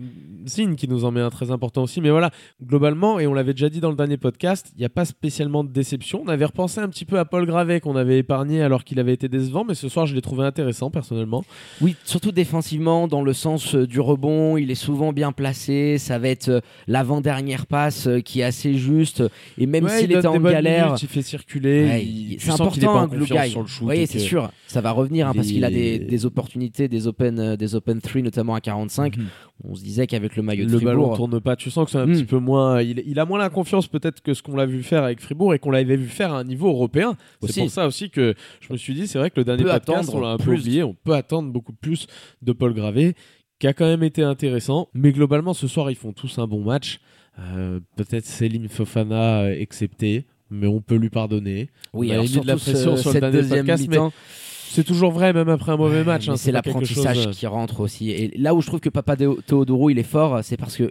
Zine 0.48 0.76
qui 0.76 0.88
nous 0.88 1.06
en 1.06 1.12
met 1.12 1.22
un 1.22 1.30
très 1.30 1.52
important 1.52 1.84
aussi. 1.84 2.02
Mais 2.02 2.10
voilà, 2.10 2.32
globalement, 2.64 3.20
et 3.20 3.28
on 3.28 3.34
l'avait 3.34 3.54
déjà 3.54 3.70
dit 3.70 3.80
dans 3.80 3.90
le 3.90 3.96
dernier 3.96 4.18
podcast, 4.18 4.72
il 4.76 4.80
n'y 4.80 4.86
a 4.86 4.90
pas 4.90 5.06
spécialement 5.06 5.64
de 5.64 5.70
déception. 5.70 6.22
On 6.26 6.28
avait 6.30 6.46
repensé 6.46 6.80
un 6.80 6.88
petit 6.90 7.06
peu 7.06 7.20
à 7.20 7.26
Paul 7.26 7.46
Gravet 7.46 7.80
qu'on 7.80 7.96
avait 7.96 8.20
épargné 8.20 8.62
alors 8.62 8.84
qu'il 8.84 9.00
avait 9.00 9.14
été 9.14 9.28
décevant, 9.30 9.64
mais 9.68 9.74
ce 9.76 9.90
soir 9.90 10.06
je 10.06 10.16
l'ai 10.16 10.22
trouvé 10.22 10.46
intéressant 10.46 10.90
personnellement. 10.92 11.44
Oui, 11.82 11.96
surtout 12.04 12.32
défensivement, 12.32 13.08
dans 13.08 13.24
le 13.24 13.34
sens 13.34 13.76
euh, 13.76 13.88
du 13.88 14.00
rebond, 14.00 14.58
il 14.58 14.72
est 14.72 14.76
souvent 14.76 15.14
bien 15.14 15.32
placé. 15.32 15.98
Ça 15.98 16.20
va 16.20 16.28
être 16.30 16.50
euh, 16.50 16.60
l'avant-dernière 16.88 17.66
passe 17.66 18.08
euh, 18.08 18.20
qui 18.22 18.42
est 18.42 18.44
assez 18.44 18.76
juste. 18.76 19.24
Et 19.58 19.66
même 19.66 19.86
Ouais, 19.86 19.92
il 19.96 20.00
s'il 20.02 20.10
donne 20.10 20.20
était 20.20 20.28
en 20.28 20.40
galère, 20.40 20.86
minutes, 20.88 21.04
il 21.04 21.08
fait 21.10 21.22
circuler. 21.22 21.84
Ouais, 21.86 22.04
il- 22.06 22.38
c'est 22.40 22.52
qu'il 22.52 22.84
pas 22.84 22.90
important 22.90 22.94
en 22.96 23.08
glue 23.08 23.20
confiance 23.20 23.44
guy. 23.46 23.50
sur 23.52 23.62
le 23.62 23.68
shoot. 23.68 23.88
Oui, 23.88 24.08
c'est 24.08 24.18
que- 24.18 24.24
sûr. 24.24 24.52
Ça 24.68 24.80
va 24.82 24.92
revenir 24.92 25.28
hein, 25.28 25.34
parce 25.36 25.48
qu'il 25.48 25.66
a 25.66 25.70
des, 25.70 26.26
opportunités, 26.26 26.88
des 26.88 27.08
open, 27.08 27.56
open 27.76 28.02
three 28.02 28.24
notamment 28.24 28.56
à 28.56 28.62
45. 28.62 29.18
Mhm. 29.18 29.26
On 29.64 29.76
se 29.76 29.84
disait 29.84 30.08
qu'avec 30.08 30.36
le 30.36 30.44
maillot 30.44 30.66
de 30.66 30.72
le 30.72 30.80
ballon 30.80 31.02
Fribourg, 31.02 31.18
tourne 31.18 31.40
pas. 31.42 31.56
Tu 31.56 31.70
sens 31.70 31.86
que 31.86 31.92
c'est 31.92 31.98
un 32.00 32.06
Mm. 32.08 32.14
petit 32.14 32.24
peu 32.26 32.40
moins. 32.40 32.82
Il, 32.82 33.04
il 33.06 33.20
a 33.20 33.26
moins 33.26 33.38
la 33.40 33.50
confiance 33.50 33.88
peut-être 33.88 34.22
que 34.22 34.34
ce 34.34 34.42
qu'on 34.42 34.56
l'a 34.56 34.66
vu 34.66 34.82
faire 34.84 35.04
avec 35.04 35.20
Fribourg 35.22 35.54
et 35.54 35.60
qu'on 35.60 35.72
l'avait 35.72 35.96
vu 35.96 36.08
faire 36.08 36.34
à 36.34 36.40
un 36.40 36.44
niveau 36.44 36.68
européen. 36.70 37.16
C'est 37.48 37.62
pour 37.62 37.70
ça 37.70 37.86
aussi 37.88 38.10
que 38.10 38.34
je 38.60 38.74
me 38.74 38.78
suis 38.78 38.94
dit, 38.94 39.08
c'est 39.08 39.20
vrai 39.20 39.30
que 39.30 39.40
le 39.40 39.44
dernier 39.44 39.64
peut 39.64 39.70
podcast, 39.70 40.00
attendre 40.10 40.16
on 40.18 40.22
l'a 40.22 40.30
un 40.34 40.38
peu 40.38 40.44
plus. 40.46 40.60
oublié. 40.62 40.84
On 40.84 40.94
peut 40.94 41.14
attendre 41.14 41.52
beaucoup 41.52 41.74
plus 41.74 42.08
de 42.42 42.52
Paul 42.54 42.74
Gravé, 42.74 43.16
qui 43.60 43.68
a 43.68 43.74
quand 43.74 43.86
même 43.86 44.04
été 44.04 44.24
intéressant. 44.24 44.90
Mais 44.94 45.12
globalement, 45.12 45.54
ce 45.54 45.68
soir, 45.68 45.92
ils 45.92 45.96
font 45.96 46.14
tous 46.14 46.40
un 46.40 46.48
bon 46.48 46.64
match. 46.64 47.00
Euh, 47.40 47.80
peut-être 47.96 48.26
Selim 48.26 48.68
Fofana 48.68 49.42
euh, 49.44 49.56
excepté. 49.58 50.26
Mais 50.54 50.68
on 50.68 50.82
peut 50.82 50.96
lui 50.96 51.10
pardonner. 51.10 51.70
oui, 51.94 52.10
on 52.12 52.16
avait 52.16 52.24
mis 52.24 52.40
de 52.42 52.46
la 52.48 52.58
pression 52.58 52.98
sur 52.98 53.14
le 53.14 53.20
dernier 53.22 53.38
deuxième 53.38 53.66
podcast, 53.66 53.88
mais 53.90 53.98
C'est 54.74 54.84
toujours 54.86 55.12
vrai, 55.12 55.34
même 55.34 55.50
après 55.50 55.74
un 55.74 55.78
mauvais 55.78 55.98
Ouais, 55.98 56.04
match. 56.06 56.30
hein, 56.30 56.38
c'est 56.38 56.52
l'apprentissage 56.52 57.18
chose, 57.18 57.28
euh, 57.28 57.32
qui 57.32 57.46
rentre 57.46 57.82
aussi. 57.82 58.10
Et 58.12 58.32
là 58.38 58.54
où 58.56 58.62
je 58.62 58.68
trouve 58.68 58.80
que 58.80 58.90
Papa 58.90 59.16
Teodoro 59.18 59.90
il 59.90 60.00
est 60.00 60.04
fort, 60.04 60.40
c'est 60.44 60.56
parce 60.58 60.78
que 60.78 60.90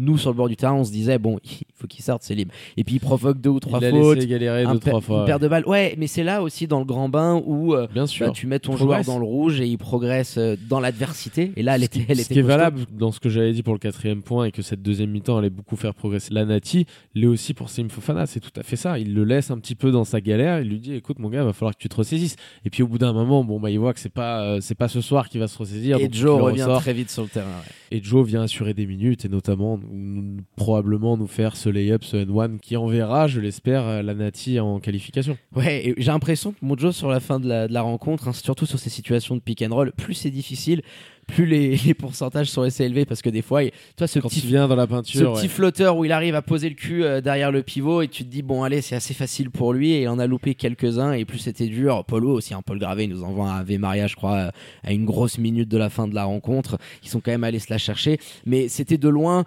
nous 0.00 0.18
sur 0.18 0.30
le 0.30 0.36
bord 0.36 0.48
du 0.48 0.56
terrain, 0.56 0.74
on 0.74 0.84
se 0.84 0.90
disait 0.92 1.18
bon, 1.18 1.38
il 1.44 1.66
faut 1.74 1.86
qu'il 1.86 2.02
sorte, 2.04 2.22
c'est 2.22 2.34
libre. 2.34 2.52
Et 2.76 2.84
puis 2.84 2.96
il 2.96 3.00
provoque 3.00 3.40
deux 3.40 3.50
ou 3.50 3.60
trois 3.60 3.78
Il 3.80 3.86
a 3.86 3.90
fautes, 3.90 4.16
laissé 4.16 4.26
galérer 4.26 4.64
deux, 4.66 4.78
trois 4.78 5.00
fois. 5.00 5.20
une 5.20 5.26
paire 5.26 5.38
de 5.38 5.48
balles. 5.48 5.64
Ouais, 5.66 5.94
mais 5.98 6.06
c'est 6.06 6.24
là 6.24 6.42
aussi 6.42 6.66
dans 6.66 6.78
le 6.80 6.84
grand 6.84 7.08
bain 7.08 7.40
où 7.44 7.74
euh, 7.74 7.86
Bien 7.92 8.06
sûr. 8.06 8.26
bah, 8.26 8.32
tu 8.34 8.46
mets 8.46 8.58
ton 8.58 8.76
joueur 8.76 9.02
dans 9.04 9.18
le 9.18 9.24
rouge 9.24 9.60
et 9.60 9.66
il 9.66 9.78
progresse 9.78 10.36
euh, 10.38 10.56
dans 10.68 10.80
l'adversité. 10.80 11.52
Et 11.56 11.62
là, 11.62 11.74
elle 11.76 11.80
ce 11.82 11.86
était, 11.86 12.04
elle 12.08 12.16
ce 12.18 12.22
était 12.22 12.34
qui 12.34 12.38
est 12.40 12.42
valable 12.42 12.80
dans 12.92 13.12
ce 13.12 13.20
que 13.20 13.28
j'avais 13.28 13.52
dit 13.52 13.62
pour 13.62 13.72
le 13.74 13.78
quatrième 13.78 14.22
point 14.22 14.46
et 14.46 14.52
que 14.52 14.62
cette 14.62 14.82
deuxième 14.82 15.10
mi-temps 15.10 15.36
allait 15.38 15.50
beaucoup 15.50 15.76
faire 15.76 15.94
progresser 15.94 16.32
la 16.34 16.44
Nati, 16.44 16.86
l'est 17.14 17.26
aussi 17.26 17.54
pour 17.54 17.68
Sim 17.70 17.88
Fofana, 17.88 18.26
c'est 18.26 18.40
tout 18.40 18.50
à 18.58 18.62
fait 18.62 18.76
ça. 18.76 18.98
Il 18.98 19.14
le 19.14 19.24
laisse 19.24 19.50
un 19.50 19.58
petit 19.58 19.74
peu 19.74 19.90
dans 19.90 20.04
sa 20.04 20.20
galère, 20.20 20.60
il 20.60 20.68
lui 20.68 20.78
dit 20.80 20.94
écoute 20.94 21.18
mon 21.18 21.28
gars, 21.28 21.44
va 21.44 21.52
falloir 21.52 21.74
que 21.74 21.80
tu 21.80 21.88
te 21.88 21.96
ressaisisses. 21.96 22.36
Et 22.64 22.70
puis 22.70 22.82
au 22.82 22.88
bout 22.88 22.98
d'un 22.98 23.12
moment, 23.12 23.44
bon 23.44 23.60
bah 23.60 23.70
il 23.70 23.78
voit 23.78 23.92
que 23.94 24.00
c'est 24.00 24.08
pas 24.08 24.42
euh, 24.42 24.58
c'est 24.60 24.74
pas 24.74 24.88
ce 24.88 25.00
soir 25.00 25.28
qu'il 25.28 25.40
va 25.40 25.48
se 25.48 25.58
ressaisir. 25.58 25.98
Et 25.98 26.08
Joe 26.10 26.40
revient 26.40 26.62
ressort. 26.62 26.80
très 26.82 26.92
vite 26.92 27.10
sur 27.10 27.22
le 27.22 27.28
terrain. 27.28 27.46
ouais. 27.46 27.96
Et 27.98 28.02
Joe 28.02 28.26
vient 28.26 28.42
assurer 28.42 28.74
des 28.74 28.86
minutes 28.86 29.24
et 29.24 29.28
notamment 29.28 29.78
nous- 29.90 30.42
probablement 30.56 31.16
nous 31.16 31.26
faire 31.26 31.56
ce 31.56 31.68
lay-up, 31.68 32.04
ce 32.04 32.16
N1 32.16 32.58
qui 32.58 32.76
enverra, 32.76 33.26
je 33.26 33.40
l'espère, 33.40 33.86
euh, 33.86 34.02
la 34.02 34.14
Nati 34.14 34.60
en 34.60 34.78
qualification. 34.80 35.36
Ouais, 35.54 35.94
j'ai 35.96 36.10
l'impression 36.10 36.52
que 36.52 36.58
Mojo 36.62 36.92
sur 36.92 37.08
la 37.08 37.20
fin 37.20 37.40
de 37.40 37.48
la, 37.48 37.68
de 37.68 37.72
la 37.72 37.82
rencontre, 37.82 38.28
hein, 38.28 38.32
surtout 38.32 38.66
sur 38.66 38.78
ces 38.78 38.90
situations 38.90 39.34
de 39.36 39.40
pick 39.40 39.62
and 39.62 39.74
roll, 39.74 39.92
plus 39.92 40.14
c'est 40.14 40.30
difficile, 40.30 40.82
plus 41.26 41.46
les, 41.46 41.76
les 41.86 41.94
pourcentages 41.94 42.50
sont 42.50 42.62
assez 42.62 42.84
élevés 42.84 43.04
parce 43.04 43.22
que 43.22 43.30
des 43.30 43.42
fois, 43.42 43.62
il- 43.64 43.70
toi, 43.96 44.06
ce 44.06 44.18
Quand 44.18 44.28
petit 44.28 44.40
il 44.40 44.46
vient 44.48 44.66
dans 44.68 44.76
la 44.76 44.84
ce 44.84 44.88
peinture, 44.88 45.32
petit 45.34 45.42
ouais. 45.42 45.48
flotteur 45.48 45.96
où 45.96 46.04
il 46.04 46.12
arrive 46.12 46.34
à 46.34 46.42
poser 46.42 46.68
le 46.68 46.74
cul 46.74 47.04
euh, 47.04 47.20
derrière 47.20 47.50
le 47.52 47.62
pivot 47.62 48.02
et 48.02 48.08
tu 48.08 48.24
te 48.24 48.28
dis 48.28 48.42
bon 48.42 48.62
allez 48.64 48.80
c'est 48.80 48.96
assez 48.96 49.14
facile 49.14 49.50
pour 49.50 49.72
lui 49.72 49.92
et 49.92 50.02
il 50.02 50.08
en 50.08 50.18
a 50.18 50.26
loupé 50.26 50.54
quelques-uns 50.54 51.12
et 51.12 51.24
plus 51.24 51.38
c'était 51.38 51.66
dur 51.68 52.04
Polo 52.04 52.32
aussi 52.32 52.54
un 52.54 52.62
Paul 52.62 52.78
Gravé 52.78 53.04
il 53.04 53.10
nous 53.10 53.22
envoie 53.22 53.48
un 53.50 53.60
Ave 53.60 53.78
Maria 53.78 54.06
je 54.06 54.16
crois 54.16 54.36
euh, 54.36 54.50
à 54.82 54.92
une 54.92 55.04
grosse 55.04 55.38
minute 55.38 55.68
de 55.68 55.76
la 55.78 55.88
fin 55.90 56.08
de 56.08 56.14
la 56.14 56.24
rencontre 56.24 56.78
ils 57.02 57.08
sont 57.08 57.20
quand 57.20 57.30
même 57.30 57.44
allés 57.44 57.58
se 57.58 57.70
la 57.70 57.78
chercher 57.78 58.18
mais 58.46 58.68
c'était 58.68 58.98
de 58.98 59.08
loin 59.08 59.44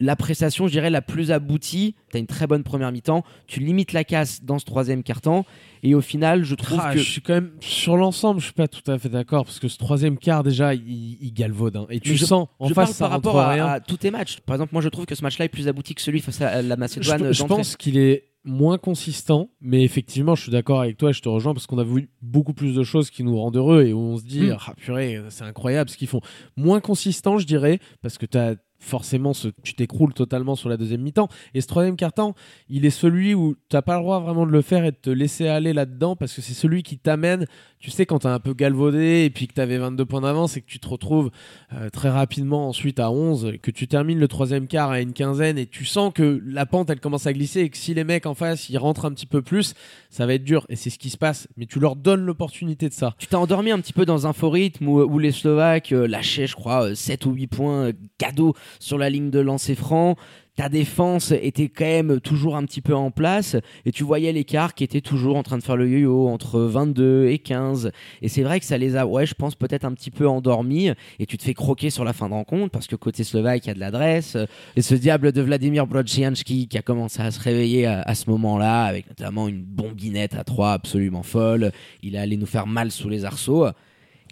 la 0.00 0.14
prestation, 0.16 0.66
je 0.68 0.72
dirais, 0.72 0.90
la 0.90 1.02
plus 1.02 1.30
aboutie. 1.32 1.94
Tu 2.10 2.16
as 2.16 2.20
une 2.20 2.26
très 2.26 2.46
bonne 2.46 2.62
première 2.62 2.92
mi-temps. 2.92 3.24
Tu 3.46 3.60
limites 3.60 3.92
la 3.92 4.04
casse 4.04 4.44
dans 4.44 4.58
ce 4.58 4.64
troisième 4.64 5.02
quart-temps. 5.02 5.44
Et 5.82 5.94
au 5.94 6.00
final, 6.00 6.44
je 6.44 6.54
trouve 6.54 6.80
Ah, 6.82 6.92
que. 6.92 6.98
Je 6.98 7.04
suis 7.10 7.20
quand 7.20 7.34
même 7.34 7.50
sur 7.60 7.96
l'ensemble, 7.96 8.40
je 8.40 8.44
suis 8.46 8.54
pas 8.54 8.68
tout 8.68 8.88
à 8.90 8.98
fait 8.98 9.08
d'accord 9.08 9.44
parce 9.44 9.58
que 9.58 9.68
ce 9.68 9.78
troisième 9.78 10.16
quart 10.18 10.42
déjà, 10.42 10.74
il, 10.74 11.18
il 11.20 11.32
galvaude 11.32 11.76
hein. 11.76 11.86
et 11.90 12.00
tu 12.00 12.16
je- 12.16 12.26
sens 12.26 12.48
en 12.58 12.68
je 12.68 12.74
face 12.74 12.86
parle 12.86 12.94
ça 12.94 13.04
par 13.04 13.10
rapport 13.10 13.38
à, 13.40 13.48
rien. 13.50 13.66
à 13.66 13.80
tous 13.80 13.96
tes 13.96 14.10
matchs. 14.10 14.38
Par 14.46 14.54
exemple, 14.56 14.70
moi, 14.72 14.82
je 14.82 14.88
trouve 14.88 15.06
que 15.06 15.14
ce 15.14 15.22
match-là 15.22 15.44
est 15.44 15.48
plus 15.48 15.68
abouti 15.68 15.94
que 15.94 16.02
celui 16.02 16.20
face 16.20 16.40
à 16.40 16.62
la 16.62 16.76
Macédoine. 16.76 17.32
je 17.32 17.42
pense 17.44 17.76
qu'il 17.76 17.96
est 17.98 18.24
moins 18.44 18.78
consistant, 18.78 19.50
mais 19.60 19.82
effectivement, 19.82 20.34
je 20.34 20.42
suis 20.42 20.52
d'accord 20.52 20.80
avec 20.80 20.96
toi 20.96 21.10
et 21.10 21.12
je 21.12 21.20
te 21.20 21.28
rejoins 21.28 21.52
parce 21.54 21.66
qu'on 21.66 21.78
a 21.78 21.84
vu 21.84 22.08
beaucoup 22.22 22.54
plus 22.54 22.74
de 22.74 22.82
choses 22.82 23.10
qui 23.10 23.22
nous 23.22 23.36
rendent 23.36 23.56
heureux 23.56 23.84
et 23.84 23.92
où 23.92 23.98
on 23.98 24.16
se 24.16 24.22
dit, 24.24 24.42
Mm. 24.42 24.56
ah 24.66 24.74
purée, 24.76 25.20
c'est 25.28 25.44
incroyable 25.44 25.90
ce 25.90 25.96
qu'ils 25.96 26.08
font. 26.08 26.20
Moins 26.56 26.80
consistant, 26.80 27.38
je 27.38 27.46
dirais, 27.46 27.78
parce 28.00 28.16
que 28.16 28.26
tu 28.26 28.38
as 28.38 28.54
forcément 28.78 29.32
ce, 29.32 29.48
tu 29.62 29.74
t'écroules 29.74 30.14
totalement 30.14 30.54
sur 30.54 30.68
la 30.68 30.76
deuxième 30.76 31.02
mi-temps. 31.02 31.28
Et 31.54 31.60
ce 31.60 31.66
troisième 31.66 31.96
quart-temps 31.96 32.34
il 32.68 32.84
est 32.84 32.90
celui 32.90 33.34
où 33.34 33.56
t'as 33.68 33.82
pas 33.82 33.96
le 33.96 34.02
droit 34.02 34.20
vraiment 34.20 34.46
de 34.46 34.52
le 34.52 34.62
faire 34.62 34.84
et 34.84 34.90
de 34.90 34.96
te 34.96 35.10
laisser 35.10 35.48
aller 35.48 35.72
là-dedans 35.72 36.16
parce 36.16 36.34
que 36.34 36.42
c'est 36.42 36.54
celui 36.54 36.82
qui 36.82 36.98
t'amène. 36.98 37.46
Tu 37.78 37.90
sais 37.90 38.06
quand 38.06 38.20
t'as 38.20 38.34
un 38.34 38.40
peu 38.40 38.54
galvaudé 38.54 39.24
et 39.24 39.30
puis 39.30 39.46
que 39.46 39.54
t'avais 39.54 39.78
22 39.78 40.04
points 40.04 40.20
d'avance 40.22 40.56
et 40.56 40.60
que 40.60 40.66
tu 40.66 40.80
te 40.80 40.88
retrouves 40.88 41.30
euh, 41.72 41.90
très 41.90 42.10
rapidement 42.10 42.68
ensuite 42.68 42.98
à 42.98 43.10
11 43.10 43.52
que 43.62 43.70
tu 43.70 43.86
termines 43.86 44.18
le 44.18 44.28
troisième 44.28 44.66
quart 44.66 44.90
à 44.90 45.00
une 45.00 45.12
quinzaine 45.12 45.58
et 45.58 45.66
tu 45.66 45.84
sens 45.84 46.12
que 46.12 46.42
la 46.44 46.66
pente 46.66 46.90
elle 46.90 47.00
commence 47.00 47.26
à 47.26 47.32
glisser 47.32 47.60
et 47.60 47.70
que 47.70 47.76
si 47.76 47.94
les 47.94 48.04
mecs 48.04 48.26
en 48.26 48.34
face 48.34 48.68
ils 48.68 48.78
rentrent 48.78 49.04
un 49.04 49.12
petit 49.12 49.26
peu 49.26 49.42
plus 49.42 49.74
ça 50.10 50.26
va 50.26 50.34
être 50.34 50.44
dur. 50.44 50.66
Et 50.68 50.76
c'est 50.76 50.90
ce 50.90 50.98
qui 50.98 51.10
se 51.10 51.18
passe. 51.18 51.48
Mais 51.56 51.66
tu 51.66 51.80
leur 51.80 51.96
donnes 51.96 52.24
l'opportunité 52.24 52.88
de 52.88 52.94
ça. 52.94 53.14
Tu 53.18 53.26
t'es 53.26 53.34
endormi 53.34 53.70
un 53.70 53.80
petit 53.80 53.92
peu 53.92 54.04
dans 54.04 54.26
un 54.26 54.32
faux 54.32 54.50
rythme 54.50 54.88
où, 54.88 55.18
les 55.18 55.32
Slovaques 55.32 55.92
euh, 55.92 56.06
lâchaient, 56.06 56.46
je 56.46 56.54
crois, 56.54 56.90
euh, 56.90 56.94
7 56.94 57.26
ou 57.26 57.32
8 57.32 57.46
points 57.48 57.84
euh, 57.86 57.92
cadeaux 58.18 58.54
sur 58.78 58.98
la 58.98 59.10
ligne 59.10 59.30
de 59.30 59.40
lancer 59.40 59.74
franc. 59.74 60.16
Ta 60.58 60.68
défense 60.68 61.30
était 61.30 61.68
quand 61.68 61.84
même 61.84 62.20
toujours 62.20 62.56
un 62.56 62.64
petit 62.64 62.80
peu 62.80 62.92
en 62.92 63.12
place 63.12 63.54
et 63.86 63.92
tu 63.92 64.02
voyais 64.02 64.32
l'écart 64.32 64.74
qui 64.74 64.82
était 64.82 65.00
toujours 65.00 65.36
en 65.36 65.44
train 65.44 65.56
de 65.56 65.62
faire 65.62 65.76
le 65.76 65.88
yo-yo 65.88 66.26
entre 66.26 66.58
22 66.58 67.28
et 67.28 67.38
15. 67.38 67.92
Et 68.22 68.28
c'est 68.28 68.42
vrai 68.42 68.58
que 68.58 68.66
ça 68.66 68.76
les 68.76 68.96
a, 68.96 69.06
ouais, 69.06 69.24
je 69.24 69.34
pense 69.34 69.54
peut-être 69.54 69.84
un 69.84 69.92
petit 69.92 70.10
peu 70.10 70.26
endormis 70.26 70.90
et 71.20 71.26
tu 71.26 71.38
te 71.38 71.44
fais 71.44 71.54
croquer 71.54 71.90
sur 71.90 72.02
la 72.02 72.12
fin 72.12 72.28
de 72.28 72.34
rencontre 72.34 72.70
parce 72.70 72.88
que 72.88 72.96
côté 72.96 73.22
slovaque, 73.22 73.66
il 73.66 73.68
y 73.68 73.70
a 73.70 73.74
de 73.74 73.78
l'adresse. 73.78 74.36
Et 74.74 74.82
ce 74.82 74.96
diable 74.96 75.30
de 75.30 75.42
Vladimir 75.42 75.86
Brodzianski 75.86 76.66
qui 76.66 76.76
a 76.76 76.82
commencé 76.82 77.22
à 77.22 77.30
se 77.30 77.38
réveiller 77.38 77.86
à, 77.86 78.02
à 78.02 78.16
ce 78.16 78.28
moment-là 78.28 78.82
avec 78.82 79.08
notamment 79.08 79.46
une 79.46 79.62
bombinette 79.62 80.34
à 80.34 80.42
3 80.42 80.72
absolument 80.72 81.22
folle. 81.22 81.70
Il 82.02 82.16
est 82.16 82.18
allé 82.18 82.36
nous 82.36 82.46
faire 82.46 82.66
mal 82.66 82.90
sous 82.90 83.08
les 83.08 83.24
arceaux. 83.24 83.68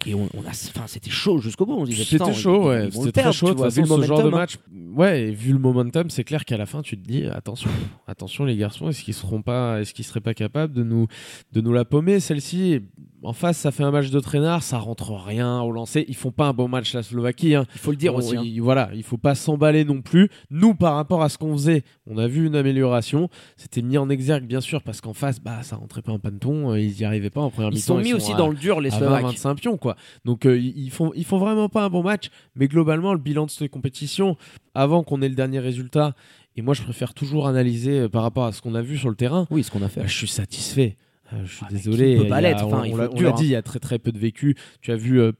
Et 0.05 0.13
on, 0.13 0.29
on 0.33 0.41
a, 0.41 0.49
enfin, 0.49 0.83
c'était 0.87 1.09
chaud 1.09 1.39
jusqu'au 1.39 1.65
bout. 1.65 1.73
On 1.73 1.85
se 1.85 1.91
disait, 1.91 2.03
C'était 2.03 2.33
chaud, 2.33 2.69
ouais. 2.69 2.89
C'était 2.91 3.21
très 3.23 3.33
chaud. 3.33 3.53
vois, 3.53 3.69
façon, 3.69 3.81
vu 3.83 3.89
le 3.89 4.01
ce 4.01 4.07
genre 4.07 4.17
de 4.19 4.23
momentum, 4.23 4.33
hein. 4.33 4.37
match, 4.37 4.57
ouais, 4.95 5.21
et 5.23 5.31
vu 5.31 5.53
le 5.53 5.59
momentum, 5.59 6.09
c'est 6.09 6.23
clair 6.23 6.45
qu'à 6.45 6.57
la 6.57 6.65
fin, 6.65 6.81
tu 6.81 6.97
te 6.97 7.07
dis 7.07 7.25
attention, 7.25 7.69
attention 8.07 8.45
les 8.45 8.55
garçons, 8.55 8.89
est-ce 8.89 9.03
qu'ils 9.03 9.13
seront 9.13 9.41
pas, 9.41 9.81
est-ce 9.81 9.93
qu'ils 9.93 10.05
seraient 10.05 10.21
pas 10.21 10.33
capables 10.33 10.73
de 10.73 10.83
nous, 10.83 11.07
de 11.53 11.61
nous 11.61 11.73
la 11.73 11.85
paumer 11.85 12.19
celle-ci? 12.19 12.81
En 13.27 13.33
face, 13.33 13.57
ça 13.57 13.71
fait 13.71 13.83
un 13.83 13.91
match 13.91 14.09
de 14.09 14.19
traînard, 14.19 14.63
ça 14.63 14.77
rentre 14.77 15.11
rien 15.13 15.61
au 15.61 15.71
lancer. 15.71 16.05
Ils 16.07 16.15
font 16.15 16.31
pas 16.31 16.47
un 16.47 16.53
bon 16.53 16.67
match 16.67 16.93
la 16.93 17.03
Slovaquie. 17.03 17.55
hein. 17.55 17.65
Il 17.75 17.79
faut 17.79 17.91
le 17.91 17.97
dire 17.97 18.15
On- 18.15 18.19
aussi. 18.19 18.37
hein. 18.37 18.41
il- 18.45 18.59
voilà, 18.61 18.89
il 18.93 19.03
faut 19.03 19.17
pas 19.17 19.35
s'emballer 19.35 19.83
non 19.85 20.01
plus. 20.01 20.29
Nous, 20.49 20.73
par 20.75 20.95
rapport 20.95 21.21
à 21.21 21.29
ce 21.29 21.37
qu'on 21.37 21.51
faisait, 21.53 21.83
on 22.09 22.17
a 22.17 22.27
vu 22.27 22.45
une 22.47 22.55
amélioration. 22.55 23.29
C'était 23.57 23.81
mis 23.81 23.97
en 23.97 24.09
exergue, 24.09 24.45
bien 24.45 24.61
sûr, 24.61 24.81
parce 24.81 25.01
qu'en 25.01 25.13
face, 25.13 25.39
bah, 25.41 25.61
ça 25.63 25.75
rentrait 25.75 26.01
pas 26.01 26.11
en 26.13 26.19
panton. 26.19 26.71
euh, 26.71 26.79
Ils 26.79 26.99
y 26.99 27.05
arrivaient 27.05 27.29
pas 27.29 27.41
en 27.41 27.49
première 27.49 27.71
Ils 27.71 27.75
mi-temps. 27.75 27.95
sont 27.95 27.99
mis 28.01 28.13
aussi 28.13 28.31
à- 28.33 28.37
dans 28.37 28.47
le 28.49 28.55
dur, 28.55 28.79
les 28.81 28.91
Slovaques. 28.91 29.23
20-25 29.25 29.55
pions, 29.55 29.77
quoi. 29.77 29.95
Donc, 30.25 30.45
euh, 30.45 30.57
ils 30.57 30.77
ils 30.85 30.89
font, 30.91 31.11
ils 31.15 31.25
font 31.25 31.37
vraiment 31.37 31.67
pas 31.69 31.83
un 31.83 31.89
bon 31.89 32.03
match. 32.03 32.29
Mais 32.55 32.67
globalement, 32.67 33.13
le 33.13 33.19
bilan 33.19 33.45
de 33.45 33.51
cette 33.51 33.69
compétition, 33.71 34.37
avant 34.73 35.03
qu'on 35.03 35.21
ait 35.21 35.29
le 35.29 35.35
dernier 35.35 35.59
résultat, 35.59 36.13
et 36.55 36.61
moi, 36.61 36.73
je 36.73 36.81
préfère 36.83 37.13
toujours 37.13 37.47
analyser 37.47 37.99
euh, 37.99 38.09
par 38.09 38.23
rapport 38.23 38.45
à 38.45 38.51
ce 38.53 38.61
qu'on 38.61 38.73
a 38.75 38.81
vu 38.81 38.97
sur 38.97 39.09
le 39.09 39.15
terrain. 39.15 39.47
Oui, 39.51 39.63
ce 39.63 39.71
qu'on 39.71 39.81
a 39.81 39.89
fait. 39.89 39.99
Bah, 40.01 40.07
je 40.07 40.15
suis 40.15 40.27
satisfait. 40.27 40.95
Euh, 41.33 41.45
je 41.45 41.55
suis 41.55 41.65
Ah, 41.67 41.71
désolé. 41.71 42.15
qui 42.15 42.23
peut 42.23 42.29
pas 42.29 42.39
il 42.39 42.43
l'être 42.43 42.63
Enfin, 42.65 42.79
on 42.79 42.83
il 42.85 42.93
on 42.93 42.97
l'a 42.97 43.07
l'a 43.23 43.31
dit, 43.33 43.43
hein. 43.43 43.47
il 43.47 43.51
y 43.51 43.55
a 43.55 43.61
très 43.61 43.79
très 43.79 43.99
peu 43.99 44.11
de 44.11 44.19
vécu. 44.19 44.55
Tu 44.81 44.91
as 44.91 44.95
vu 44.95 45.19
euh, 45.19 45.31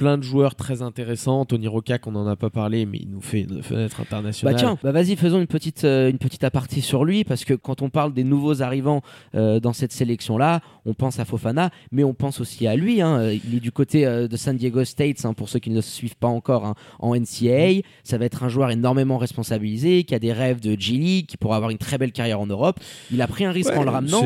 plein 0.00 0.16
de 0.16 0.22
joueurs 0.22 0.54
très 0.54 0.80
intéressants. 0.80 1.44
Tony 1.44 1.68
Rocac, 1.68 2.06
on 2.06 2.12
n'en 2.12 2.26
a 2.26 2.34
pas 2.34 2.48
parlé, 2.48 2.86
mais 2.86 2.96
il 3.02 3.10
nous 3.10 3.20
fait 3.20 3.42
une 3.42 3.62
fenêtre 3.62 4.00
internationale. 4.00 4.54
Bah 4.54 4.58
tiens, 4.58 4.78
bah 4.82 4.92
vas-y, 4.92 5.14
faisons 5.14 5.38
une 5.38 5.46
petite, 5.46 5.84
euh, 5.84 6.08
une 6.08 6.16
petite 6.16 6.42
aparté 6.42 6.80
sur 6.80 7.04
lui, 7.04 7.22
parce 7.22 7.44
que 7.44 7.52
quand 7.52 7.82
on 7.82 7.90
parle 7.90 8.14
des 8.14 8.24
nouveaux 8.24 8.62
arrivants 8.62 9.02
euh, 9.34 9.60
dans 9.60 9.74
cette 9.74 9.92
sélection-là, 9.92 10.62
on 10.86 10.94
pense 10.94 11.20
à 11.20 11.26
Fofana, 11.26 11.68
mais 11.92 12.02
on 12.02 12.14
pense 12.14 12.40
aussi 12.40 12.66
à 12.66 12.76
lui. 12.76 13.02
hein. 13.02 13.30
Il 13.30 13.54
est 13.54 13.60
du 13.60 13.72
côté 13.72 14.06
euh, 14.06 14.26
de 14.26 14.36
San 14.38 14.56
Diego 14.56 14.82
State, 14.84 15.22
hein, 15.26 15.34
pour 15.34 15.50
ceux 15.50 15.58
qui 15.58 15.68
ne 15.68 15.74
le 15.76 15.82
suivent 15.82 16.16
pas 16.16 16.28
encore, 16.28 16.64
hein, 16.64 16.74
en 16.98 17.14
NCAA. 17.14 17.82
Ça 18.02 18.16
va 18.16 18.24
être 18.24 18.42
un 18.42 18.48
joueur 18.48 18.70
énormément 18.70 19.18
responsabilisé, 19.18 20.04
qui 20.04 20.14
a 20.14 20.18
des 20.18 20.32
rêves 20.32 20.60
de 20.60 20.80
G 20.80 20.94
League, 20.94 21.26
qui 21.26 21.36
pourra 21.36 21.56
avoir 21.56 21.70
une 21.70 21.76
très 21.78 21.98
belle 21.98 22.12
carrière 22.12 22.40
en 22.40 22.46
Europe. 22.46 22.80
Il 23.12 23.20
a 23.20 23.26
pris 23.26 23.44
un 23.44 23.52
risque 23.52 23.70
Ouais, 23.72 23.76
en 23.76 23.82
le 23.84 23.90
ramenant. 23.90 24.22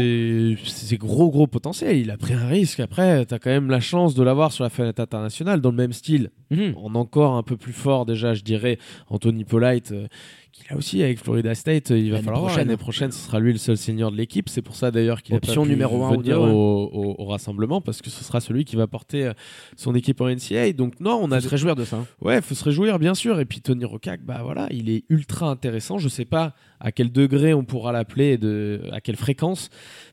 C'est 0.65 0.99
gros 0.99 1.31
gros 1.31 1.49
potentiel. 1.49 1.97
Il 1.97 2.13
a 2.13 2.17
pris 2.17 2.35
un 2.35 2.47
risque. 2.47 2.79
Après, 2.79 3.27
tu 3.27 3.35
as 3.35 3.41
quand 3.41 3.51
même 3.51 3.71
la 3.71 3.81
chance 3.81 4.15
de 4.15 4.23
l'avoir 4.23 4.53
sur 4.53 4.63
la 4.63 4.71
fenêtre 4.71 5.03
internationale 5.03 5.61
dans 5.65 5.71
le 5.71 5.77
même 5.77 5.93
style. 5.93 6.31
Mhm. 6.51 6.75
En 6.77 6.95
encore 6.95 7.35
un 7.35 7.43
peu 7.43 7.57
plus 7.57 7.73
fort 7.73 8.07
déjà, 8.07 8.35
je 8.35 8.43
dirais, 8.43 8.79
Anthony 9.09 9.45
Polite. 9.45 9.93
Qu'il 10.55 10.73
a 10.73 10.77
aussi 10.77 11.03
avec 11.03 11.19
Florida 11.19 11.55
State, 11.55 11.91
il 11.91 12.11
va 12.13 12.23
falloir 12.23 12.43
prochaine. 12.45 12.59
L'année 12.69 12.77
prochaine, 12.77 13.13
ce 13.13 13.19
sera 13.27 13.41
lui 13.41 13.53
le 13.53 13.59
seul 13.59 13.77
senior 13.77 14.11
de 14.13 14.17
l'équipe. 14.17 14.49
C'est 14.49 14.63
pour 14.63 14.77
ça 14.77 14.91
d'ailleurs 14.91 15.23
qu'il 15.23 15.35
a 15.35 15.41
pas 15.41 15.49
Option 15.49 15.65
pu 15.65 15.71
numéro 15.71 15.99
venir 16.09 16.23
deux, 16.23 16.35
ouais. 16.37 16.51
au, 16.51 16.91
au- 16.93 17.15
au 17.19 17.25
rassemblement 17.27 17.81
parce 17.81 18.01
que 18.03 18.11
ce 18.11 18.23
sera 18.25 18.41
celui 18.41 18.65
qui 18.65 18.77
va 18.77 18.87
porter 18.87 19.25
euh, 19.25 19.33
son 19.77 19.95
équipe 19.95 20.21
en 20.21 20.29
NCAA. 20.29 20.73
Donc 20.73 21.01
non, 21.01 21.13
on 21.21 21.25
On 21.25 21.33
a 21.33 21.37
a 21.37 21.41
se 21.41 21.49
réjouir 21.49 21.75
de 21.77 21.85
ça. 21.85 21.97
hein. 21.97 22.07
Ouais, 22.21 22.41
faut 22.41 22.55
se 22.55 22.65
réjouir, 22.65 22.99
bien 22.99 23.15
sûr. 23.15 23.41
Et 23.41 23.45
puis 23.45 23.61
Tony 23.61 23.85
Rocac, 23.85 24.23
bah 24.25 24.41
voilà, 24.45 24.69
il 24.71 24.89
est 24.91 25.05
ultra 25.09 25.51
intéressant. 25.51 25.99
Je 25.99 26.09
sais 26.09 26.25
pas 26.25 26.55
à 26.81 26.93
quel 26.93 27.11
degré 27.11 27.55
on 27.55 27.65
pourra 27.65 27.93
l'appeler 27.93 28.33
et 28.33 28.39
de 28.39 28.83
à 28.93 29.01
quelle 29.01 29.17
fréquence, 29.17 29.71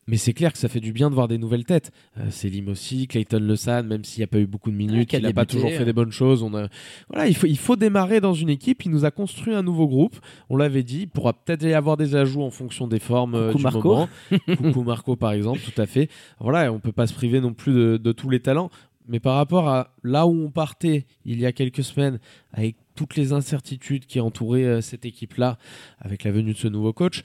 mais 0.07 0.15
c'est 0.17 0.31
clair 0.33 0.53
que 0.53 0.57
ça 0.57 0.69
fait 0.69 0.79
du 0.79 0.93
bien 0.93 1.10
de 1.10 1.15
voir 1.15 1.27
des 1.27 1.38
nouvelles 1.38 1.65
têtes. 1.65 1.91
Euh, 2.17 2.29
Selim 2.31 2.69
aussi, 2.69 3.07
Clayton 3.07 3.39
Lesan, 3.41 3.83
même 3.83 4.03
s'il 4.05 4.21
n'y 4.21 4.24
a 4.24 4.27
pas 4.27 4.39
eu 4.39 4.48
beaucoup 4.48 4.71
de 4.71 4.75
minutes, 4.77 5.10
qui 5.10 5.15
a 5.17 5.19
il 5.19 5.24
n'a 5.24 5.33
pas 5.33 5.45
toujours 5.45 5.69
fait 5.69 5.81
euh. 5.81 5.86
des 5.86 5.93
bonnes 5.93 6.12
choses. 6.12 6.41
On 6.43 6.53
a, 6.55 6.67
voilà, 7.10 7.27
il 7.27 7.36
faut, 7.36 7.48
il 7.48 7.57
faut 7.57 7.75
démarrer 7.75 8.21
dans 8.21 8.33
une 8.33 8.50
équipe. 8.50 8.86
Il 8.86 8.91
nous 8.91 9.05
a 9.05 9.12
construit 9.12 9.53
un 9.53 9.63
nouveau 9.63 9.88
groupe. 9.88 10.15
On 10.50 10.57
l'avait 10.57 10.83
dit, 10.83 11.01
il 11.01 11.07
pourra 11.07 11.33
peut-être 11.33 11.63
y 11.63 11.73
avoir 11.73 11.97
des 11.97 12.15
ajouts 12.15 12.43
en 12.43 12.51
fonction 12.51 12.88
des 12.88 13.00
formes 13.00 13.35
euh, 13.35 13.47
Coucou 13.47 13.57
du 13.57 13.63
Marco. 13.63 13.89
moment. 13.89 14.09
Coucou 14.57 14.83
Marco, 14.83 15.15
par 15.15 15.31
exemple, 15.31 15.59
tout 15.59 15.79
à 15.81 15.85
fait. 15.85 16.09
Voilà, 16.39 16.71
on 16.71 16.79
peut 16.79 16.91
pas 16.91 17.07
se 17.07 17.13
priver 17.13 17.41
non 17.41 17.53
plus 17.53 17.73
de, 17.73 17.97
de 17.97 18.11
tous 18.11 18.29
les 18.29 18.39
talents. 18.39 18.69
Mais 19.07 19.19
par 19.19 19.35
rapport 19.35 19.67
à 19.67 19.93
là 20.03 20.27
où 20.27 20.45
on 20.45 20.51
partait 20.51 21.05
il 21.25 21.39
y 21.39 21.45
a 21.45 21.51
quelques 21.51 21.83
semaines, 21.83 22.19
avec 22.53 22.75
toutes 22.95 23.15
les 23.15 23.33
incertitudes 23.33 24.05
qui 24.05 24.19
entouraient 24.19 24.63
euh, 24.63 24.81
cette 24.81 25.05
équipe-là, 25.05 25.57
avec 26.00 26.23
la 26.23 26.31
venue 26.31 26.53
de 26.53 26.57
ce 26.57 26.67
nouveau 26.67 26.93
coach, 26.93 27.23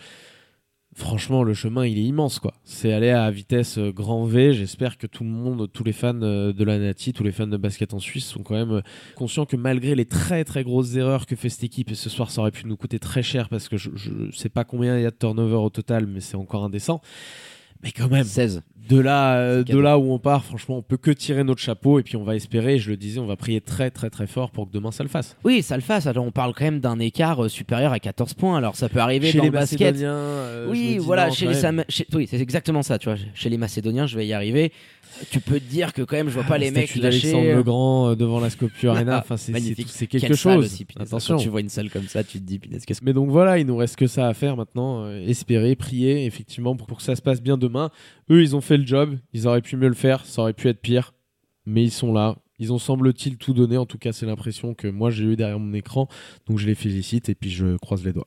franchement, 0.96 1.44
le 1.44 1.54
chemin, 1.54 1.86
il 1.86 1.98
est 1.98 2.04
immense. 2.04 2.38
quoi. 2.38 2.54
C'est 2.64 2.92
aller 2.92 3.10
à 3.10 3.30
vitesse 3.30 3.78
euh, 3.78 3.92
grand 3.92 4.24
V. 4.24 4.54
J'espère 4.54 4.98
que 4.98 5.06
tout 5.06 5.24
le 5.24 5.30
monde, 5.30 5.70
tous 5.72 5.84
les 5.84 5.92
fans 5.92 6.20
euh, 6.22 6.52
de 6.52 6.64
la 6.64 6.78
Nati, 6.78 7.12
tous 7.12 7.22
les 7.22 7.32
fans 7.32 7.46
de 7.46 7.56
basket 7.56 7.94
en 7.94 8.00
Suisse 8.00 8.24
sont 8.24 8.42
quand 8.42 8.54
même 8.54 8.72
euh, 8.72 8.80
conscients 9.14 9.46
que 9.46 9.56
malgré 9.56 9.94
les 9.94 10.06
très 10.06 10.44
très 10.44 10.64
grosses 10.64 10.96
erreurs 10.96 11.26
que 11.26 11.36
fait 11.36 11.50
cette 11.50 11.64
équipe, 11.64 11.90
et 11.90 11.94
ce 11.94 12.08
soir, 12.08 12.30
ça 12.30 12.40
aurait 12.40 12.50
pu 12.50 12.66
nous 12.66 12.76
coûter 12.76 12.98
très 12.98 13.22
cher 13.22 13.48
parce 13.48 13.68
que 13.68 13.76
je, 13.76 13.90
je 13.94 14.10
sais 14.32 14.48
pas 14.48 14.64
combien 14.64 14.96
il 14.96 15.02
y 15.02 15.06
a 15.06 15.10
de 15.10 15.16
turnover 15.16 15.56
au 15.56 15.70
total, 15.70 16.06
mais 16.06 16.20
c'est 16.20 16.36
encore 16.36 16.64
indécent. 16.64 17.00
Mais 17.82 17.90
quand 17.92 18.08
même, 18.10 18.24
16. 18.24 18.62
de 18.88 18.98
là, 19.00 19.36
euh, 19.38 19.64
de 19.64 19.76
là 19.78 19.98
où 19.98 20.12
on 20.12 20.18
part, 20.20 20.44
franchement, 20.44 20.78
on 20.78 20.82
peut 20.82 20.96
que 20.96 21.10
tirer 21.10 21.42
notre 21.44 21.60
chapeau 21.60 21.98
et 21.98 22.02
puis 22.04 22.16
on 22.16 22.22
va 22.22 22.36
espérer, 22.36 22.78
je 22.78 22.90
le 22.90 22.96
disais, 22.96 23.18
on 23.18 23.26
va 23.26 23.34
prier 23.36 23.60
très 23.60 23.90
très 23.90 24.10
très 24.10 24.26
fort 24.28 24.50
pour 24.52 24.68
que 24.68 24.72
demain 24.72 24.92
ça 24.92 25.02
le 25.02 25.08
fasse. 25.08 25.36
Oui, 25.44 25.62
ça 25.62 25.74
le 25.76 25.82
fasse. 25.82 26.06
Alors, 26.06 26.24
on 26.24 26.30
parle 26.30 26.54
quand 26.54 26.64
même 26.64 26.78
d'un 26.80 26.98
écart 27.00 27.44
euh, 27.44 27.48
supérieur 27.48 27.92
à 27.92 27.98
14 27.98 28.34
points. 28.34 28.56
Alors, 28.56 28.76
ça 28.76 28.88
peut 28.88 29.00
arriver 29.00 29.30
Chez 29.32 29.38
dans 29.38 29.44
les 29.44 29.50
le 29.50 29.54
basket. 29.54 29.96
Euh, 30.02 30.68
Oui, 30.70 30.98
voilà, 30.98 31.26
non, 31.28 31.32
chez 31.32 31.48
les. 31.48 31.54
Sam- 31.54 31.84
chez- 31.88 32.06
oui, 32.14 32.26
c'est 32.30 32.40
exactement 32.40 32.82
ça, 32.82 32.98
tu 32.98 33.08
vois. 33.08 33.18
Chez 33.34 33.48
les 33.48 33.58
Macédoniens, 33.58 34.06
je 34.06 34.16
vais 34.16 34.26
y 34.26 34.32
arriver. 34.32 34.72
Tu 35.30 35.40
peux 35.40 35.58
te 35.58 35.64
dire 35.70 35.92
que 35.94 36.02
quand 36.02 36.16
même, 36.16 36.28
je 36.28 36.34
vois 36.34 36.42
pas 36.44 36.54
Ah, 36.56 36.58
les 36.58 36.70
mecs 36.70 36.94
lâcher. 36.94 37.00
d'Alexandre 37.00 37.56
Legrand 37.56 38.14
devant 38.16 38.38
la 38.38 38.50
Scopio 38.50 38.90
Arena, 38.90 39.16
Ah, 39.16 39.20
enfin 39.24 39.36
c'est 39.38 39.52
Quelle 39.52 40.20
quelque 40.20 40.34
chose. 40.34 40.66
aussi. 40.66 40.86
Attention. 41.00 41.36
Quand 41.36 41.42
tu 41.42 41.48
vois 41.48 41.60
une 41.60 41.70
salle 41.70 41.88
comme 41.90 42.06
ça, 42.06 42.22
tu 42.22 42.38
te 42.38 42.44
dis, 42.44 42.58
punaise, 42.58 42.84
qu'est-ce 42.84 43.00
que 43.00 43.06
Mais 43.06 43.14
donc 43.14 43.30
voilà, 43.30 43.58
il 43.58 43.66
nous 43.66 43.76
reste 43.76 43.96
que 43.96 44.08
ça 44.08 44.28
à 44.28 44.34
faire 44.34 44.56
maintenant, 44.56 45.08
espérer, 45.26 45.74
prier 45.74 46.26
effectivement 46.26 46.76
pour 46.76 46.98
que 46.98 47.02
ça 47.02 47.16
se 47.16 47.22
passe 47.22 47.40
bien 47.40 47.56
demain. 47.56 47.75
Eux, 48.30 48.42
ils 48.42 48.56
ont 48.56 48.60
fait 48.60 48.76
le 48.76 48.86
job, 48.86 49.18
ils 49.32 49.46
auraient 49.46 49.62
pu 49.62 49.76
mieux 49.76 49.88
le 49.88 49.94
faire, 49.94 50.24
ça 50.24 50.42
aurait 50.42 50.52
pu 50.52 50.68
être 50.68 50.80
pire, 50.80 51.14
mais 51.64 51.82
ils 51.82 51.90
sont 51.90 52.12
là. 52.12 52.36
Ils 52.58 52.72
ont 52.72 52.78
semble-t-il 52.78 53.36
tout 53.36 53.52
donné, 53.52 53.76
en 53.76 53.86
tout 53.86 53.98
cas 53.98 54.12
c'est 54.12 54.26
l'impression 54.26 54.74
que 54.74 54.88
moi 54.88 55.10
j'ai 55.10 55.24
eu 55.24 55.36
derrière 55.36 55.58
mon 55.58 55.74
écran, 55.74 56.08
donc 56.46 56.58
je 56.58 56.66
les 56.66 56.74
félicite 56.74 57.28
et 57.28 57.34
puis 57.34 57.50
je 57.50 57.76
croise 57.76 58.04
les 58.04 58.12
doigts. 58.12 58.26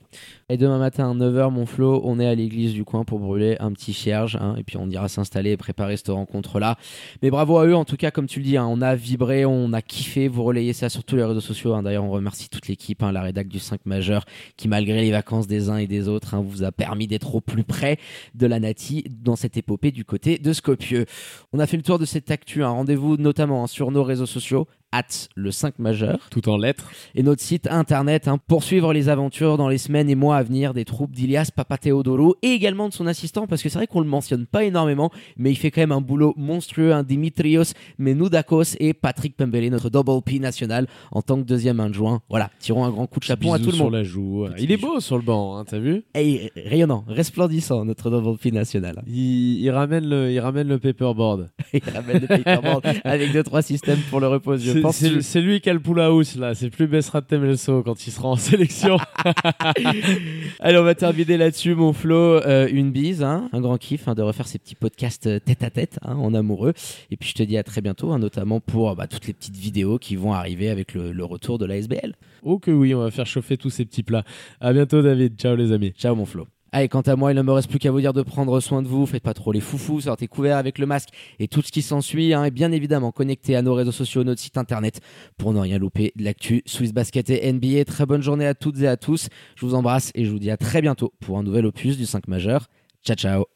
Et 0.49 0.57
demain 0.57 0.77
matin 0.79 1.09
à 1.11 1.13
9h, 1.13 1.51
mon 1.51 1.65
Flo, 1.65 2.01
on 2.03 2.19
est 2.19 2.25
à 2.27 2.35
l'église 2.35 2.73
du 2.73 2.83
coin 2.83 3.03
pour 3.03 3.19
brûler 3.19 3.55
un 3.59 3.71
petit 3.71 3.93
cierge. 3.93 4.37
hein, 4.39 4.55
et 4.57 4.63
puis 4.63 4.77
on 4.77 4.89
ira 4.89 5.07
s'installer 5.09 5.51
et 5.51 5.57
préparer 5.57 5.97
cette 5.97 6.09
rencontre-là. 6.09 6.77
Mais 7.21 7.29
bravo 7.29 7.57
à 7.57 7.65
eux, 7.65 7.75
en 7.75 7.85
tout 7.85 7.97
cas, 7.97 8.11
comme 8.11 8.27
tu 8.27 8.39
le 8.39 8.45
dis, 8.45 8.57
hein, 8.57 8.65
on 8.69 8.81
a 8.81 8.95
vibré, 8.95 9.45
on 9.45 9.73
a 9.73 9.81
kiffé. 9.81 10.27
Vous 10.27 10.43
relayez 10.43 10.73
ça 10.73 10.89
sur 10.89 11.03
tous 11.03 11.15
les 11.15 11.23
réseaux 11.23 11.41
sociaux. 11.41 11.73
hein. 11.73 11.83
D'ailleurs, 11.83 12.03
on 12.03 12.11
remercie 12.11 12.49
toute 12.49 12.67
l'équipe, 12.67 13.01
hein, 13.03 13.11
la 13.11 13.21
rédac 13.21 13.47
du 13.47 13.59
5 13.59 13.85
majeur, 13.85 14.25
qui 14.57 14.67
malgré 14.67 15.01
les 15.01 15.11
vacances 15.11 15.47
des 15.47 15.69
uns 15.69 15.77
et 15.77 15.87
des 15.87 16.07
autres, 16.07 16.33
hein, 16.33 16.43
vous 16.45 16.63
a 16.63 16.71
permis 16.71 17.07
d'être 17.07 17.35
au 17.35 17.41
plus 17.41 17.63
près 17.63 17.97
de 18.35 18.45
la 18.47 18.59
Nati 18.59 19.03
dans 19.09 19.35
cette 19.35 19.57
épopée 19.57 19.91
du 19.91 20.05
côté 20.05 20.37
de 20.37 20.53
Scopieux. 20.53 21.05
On 21.53 21.59
a 21.59 21.67
fait 21.67 21.77
le 21.77 21.83
tour 21.83 21.99
de 21.99 22.05
cette 22.05 22.31
actu. 22.31 22.63
hein. 22.63 22.69
Rendez-vous 22.69 23.17
notamment 23.17 23.65
sur 23.67 23.91
nos 23.91 24.03
réseaux 24.03 24.18
sociaux, 24.25 24.67
at 24.91 25.27
le 25.35 25.51
5 25.51 25.79
majeur. 25.79 26.27
Tout 26.31 26.49
en 26.49 26.57
lettres. 26.57 26.91
et 27.15 27.23
notre 27.23 27.41
site 27.41 27.67
internet 27.67 28.27
hein, 28.27 28.39
pour 28.47 28.63
suivre 28.63 28.93
les 28.93 29.09
aventures 29.09 29.57
dans 29.57 29.69
les 29.69 29.77
semaines 29.77 30.09
et 30.09 30.15
mois 30.15 30.37
à 30.37 30.43
venir 30.43 30.73
des 30.73 30.85
troupes 30.85 31.11
d'Ilias 31.11 31.51
Papatheodoro 31.55 32.35
et 32.41 32.49
également 32.49 32.89
de 32.89 32.93
son 32.93 33.07
assistant 33.07 33.47
parce 33.47 33.61
que 33.61 33.69
c'est 33.69 33.77
vrai 33.77 33.87
qu'on 33.87 34.01
le 34.01 34.07
mentionne 34.07 34.45
pas 34.45 34.63
énormément 34.63 35.11
mais 35.37 35.51
il 35.51 35.55
fait 35.55 35.71
quand 35.71 35.81
même 35.81 35.91
un 35.91 36.01
boulot 36.01 36.33
monstrueux 36.37 36.93
un 36.93 37.03
Dimitrios 37.03 37.73
Menoudakos 37.97 38.75
et 38.79 38.93
Patrick 38.93 39.35
Pembele 39.35 39.69
notre 39.69 39.89
double 39.89 40.21
P 40.23 40.39
national 40.39 40.87
en 41.11 41.21
tant 41.21 41.37
que 41.37 41.43
deuxième 41.45 41.79
adjoint. 41.79 42.21
Voilà 42.29 42.49
tirons 42.59 42.85
un 42.85 42.89
grand 42.89 43.07
coup 43.07 43.19
de 43.19 43.25
chapeau 43.25 43.53
à 43.53 43.59
tout 43.59 43.65
le 43.65 43.71
sur 43.71 43.85
monde. 43.85 43.93
la 43.93 44.03
joue. 44.03 44.47
Petit 44.53 44.63
Il 44.65 44.71
est 44.71 44.77
beau 44.77 44.99
sur 44.99 45.17
le 45.17 45.23
banc, 45.23 45.57
hein, 45.57 45.65
t'as 45.65 45.79
vu? 45.79 46.03
Et 46.15 46.51
rayonnant 46.55 47.03
resplendissant 47.07 47.85
notre 47.85 48.09
double 48.09 48.37
P 48.37 48.51
national. 48.51 49.03
Il, 49.07 49.61
il 49.61 49.69
ramène 49.71 50.07
le, 50.07 50.31
il 50.31 50.39
ramène 50.39 50.67
le 50.67 50.79
paperboard. 50.79 51.49
il 51.73 51.81
ramène 51.93 52.21
le 52.21 52.27
paperboard 52.27 52.85
avec 53.03 53.31
deux 53.31 53.43
trois 53.43 53.61
systèmes 53.61 53.99
pour 54.09 54.19
le 54.19 54.27
repos 54.27 54.57
je 54.57 54.78
C'est- 54.91 55.39
que- 55.39 55.39
lui 55.39 55.61
qui 55.61 55.69
a 55.69 55.73
le 55.73 55.79
pool 55.79 55.99
house 56.01 56.35
là, 56.35 56.53
c'est 56.55 56.69
plus 56.69 56.87
Bessrat 56.87 57.21
Temelso 57.21 57.83
quand 57.83 58.05
il 58.07 58.11
sera 58.11 58.27
en 58.29 58.35
sélection. 58.37 58.97
Allez, 60.59 60.77
on 60.77 60.83
va 60.83 60.95
terminer 60.95 61.37
là-dessus, 61.37 61.75
mon 61.75 61.93
Flo. 61.93 62.15
Euh, 62.15 62.67
une 62.71 62.91
bise, 62.91 63.23
hein, 63.23 63.49
un 63.53 63.61
grand 63.61 63.77
kiff 63.77 64.07
hein, 64.07 64.15
de 64.15 64.21
refaire 64.21 64.47
ces 64.47 64.59
petits 64.59 64.75
podcasts 64.75 65.27
euh, 65.27 65.39
tête 65.39 65.63
à 65.63 65.69
tête, 65.69 65.99
hein, 66.03 66.15
en 66.15 66.33
amoureux. 66.33 66.73
Et 67.11 67.17
puis 67.17 67.29
je 67.29 67.35
te 67.35 67.43
dis 67.43 67.57
à 67.57 67.63
très 67.63 67.81
bientôt, 67.81 68.17
notamment 68.17 68.59
pour 68.59 68.95
bah, 68.95 69.07
toutes 69.07 69.27
les 69.27 69.33
petites 69.33 69.55
vidéos 69.57 69.97
qui 69.99 70.15
vont 70.15 70.33
arriver 70.33 70.69
avec 70.69 70.93
le, 70.93 71.11
le 71.11 71.23
retour 71.25 71.57
de 71.57 71.65
la 71.65 71.77
SBL. 71.77 72.15
oh 72.43 72.59
que 72.59 72.71
oui, 72.71 72.93
on 72.93 72.99
va 72.99 73.11
faire 73.11 73.25
chauffer 73.27 73.57
tous 73.57 73.69
ces 73.69 73.85
petits 73.85 74.03
plats. 74.03 74.23
À 74.61 74.73
bientôt 74.73 75.01
David, 75.01 75.37
ciao 75.37 75.55
les 75.55 75.71
amis. 75.71 75.91
Ciao, 75.97 76.15
mon 76.15 76.25
Flo. 76.25 76.47
Allez, 76.71 76.87
quant 76.87 77.01
à 77.01 77.15
moi, 77.15 77.31
il 77.31 77.35
ne 77.35 77.41
me 77.41 77.51
reste 77.51 77.69
plus 77.69 77.79
qu'à 77.79 77.91
vous 77.91 77.99
dire 77.99 78.13
de 78.13 78.21
prendre 78.21 78.59
soin 78.59 78.81
de 78.81 78.87
vous. 78.87 79.05
Faites 79.05 79.23
pas 79.23 79.33
trop 79.33 79.51
les 79.51 79.59
foufous, 79.59 80.01
sortez 80.01 80.27
couverts 80.27 80.57
avec 80.57 80.77
le 80.77 80.85
masque 80.85 81.09
et 81.39 81.47
tout 81.47 81.61
ce 81.61 81.71
qui 81.71 81.81
s'ensuit. 81.81 82.33
Hein, 82.33 82.45
et 82.45 82.51
bien 82.51 82.71
évidemment, 82.71 83.11
connectez 83.11 83.55
à 83.55 83.61
nos 83.61 83.73
réseaux 83.73 83.91
sociaux, 83.91 84.23
notre 84.23 84.41
site 84.41 84.57
internet 84.57 84.99
pour 85.37 85.53
ne 85.53 85.59
rien 85.59 85.79
louper 85.79 86.11
de 86.15 86.23
l'actu 86.23 86.61
Swiss 86.65 86.93
Basket 86.93 87.29
et 87.29 87.51
NBA. 87.51 87.85
Très 87.85 88.05
bonne 88.05 88.21
journée 88.21 88.45
à 88.45 88.53
toutes 88.53 88.79
et 88.81 88.87
à 88.87 88.97
tous. 88.97 89.29
Je 89.55 89.65
vous 89.65 89.73
embrasse 89.73 90.11
et 90.15 90.25
je 90.25 90.31
vous 90.31 90.39
dis 90.39 90.51
à 90.51 90.57
très 90.57 90.81
bientôt 90.81 91.13
pour 91.19 91.37
un 91.37 91.43
nouvel 91.43 91.65
opus 91.65 91.97
du 91.97 92.05
5 92.05 92.27
majeur. 92.27 92.67
Ciao, 93.03 93.15
ciao. 93.15 93.45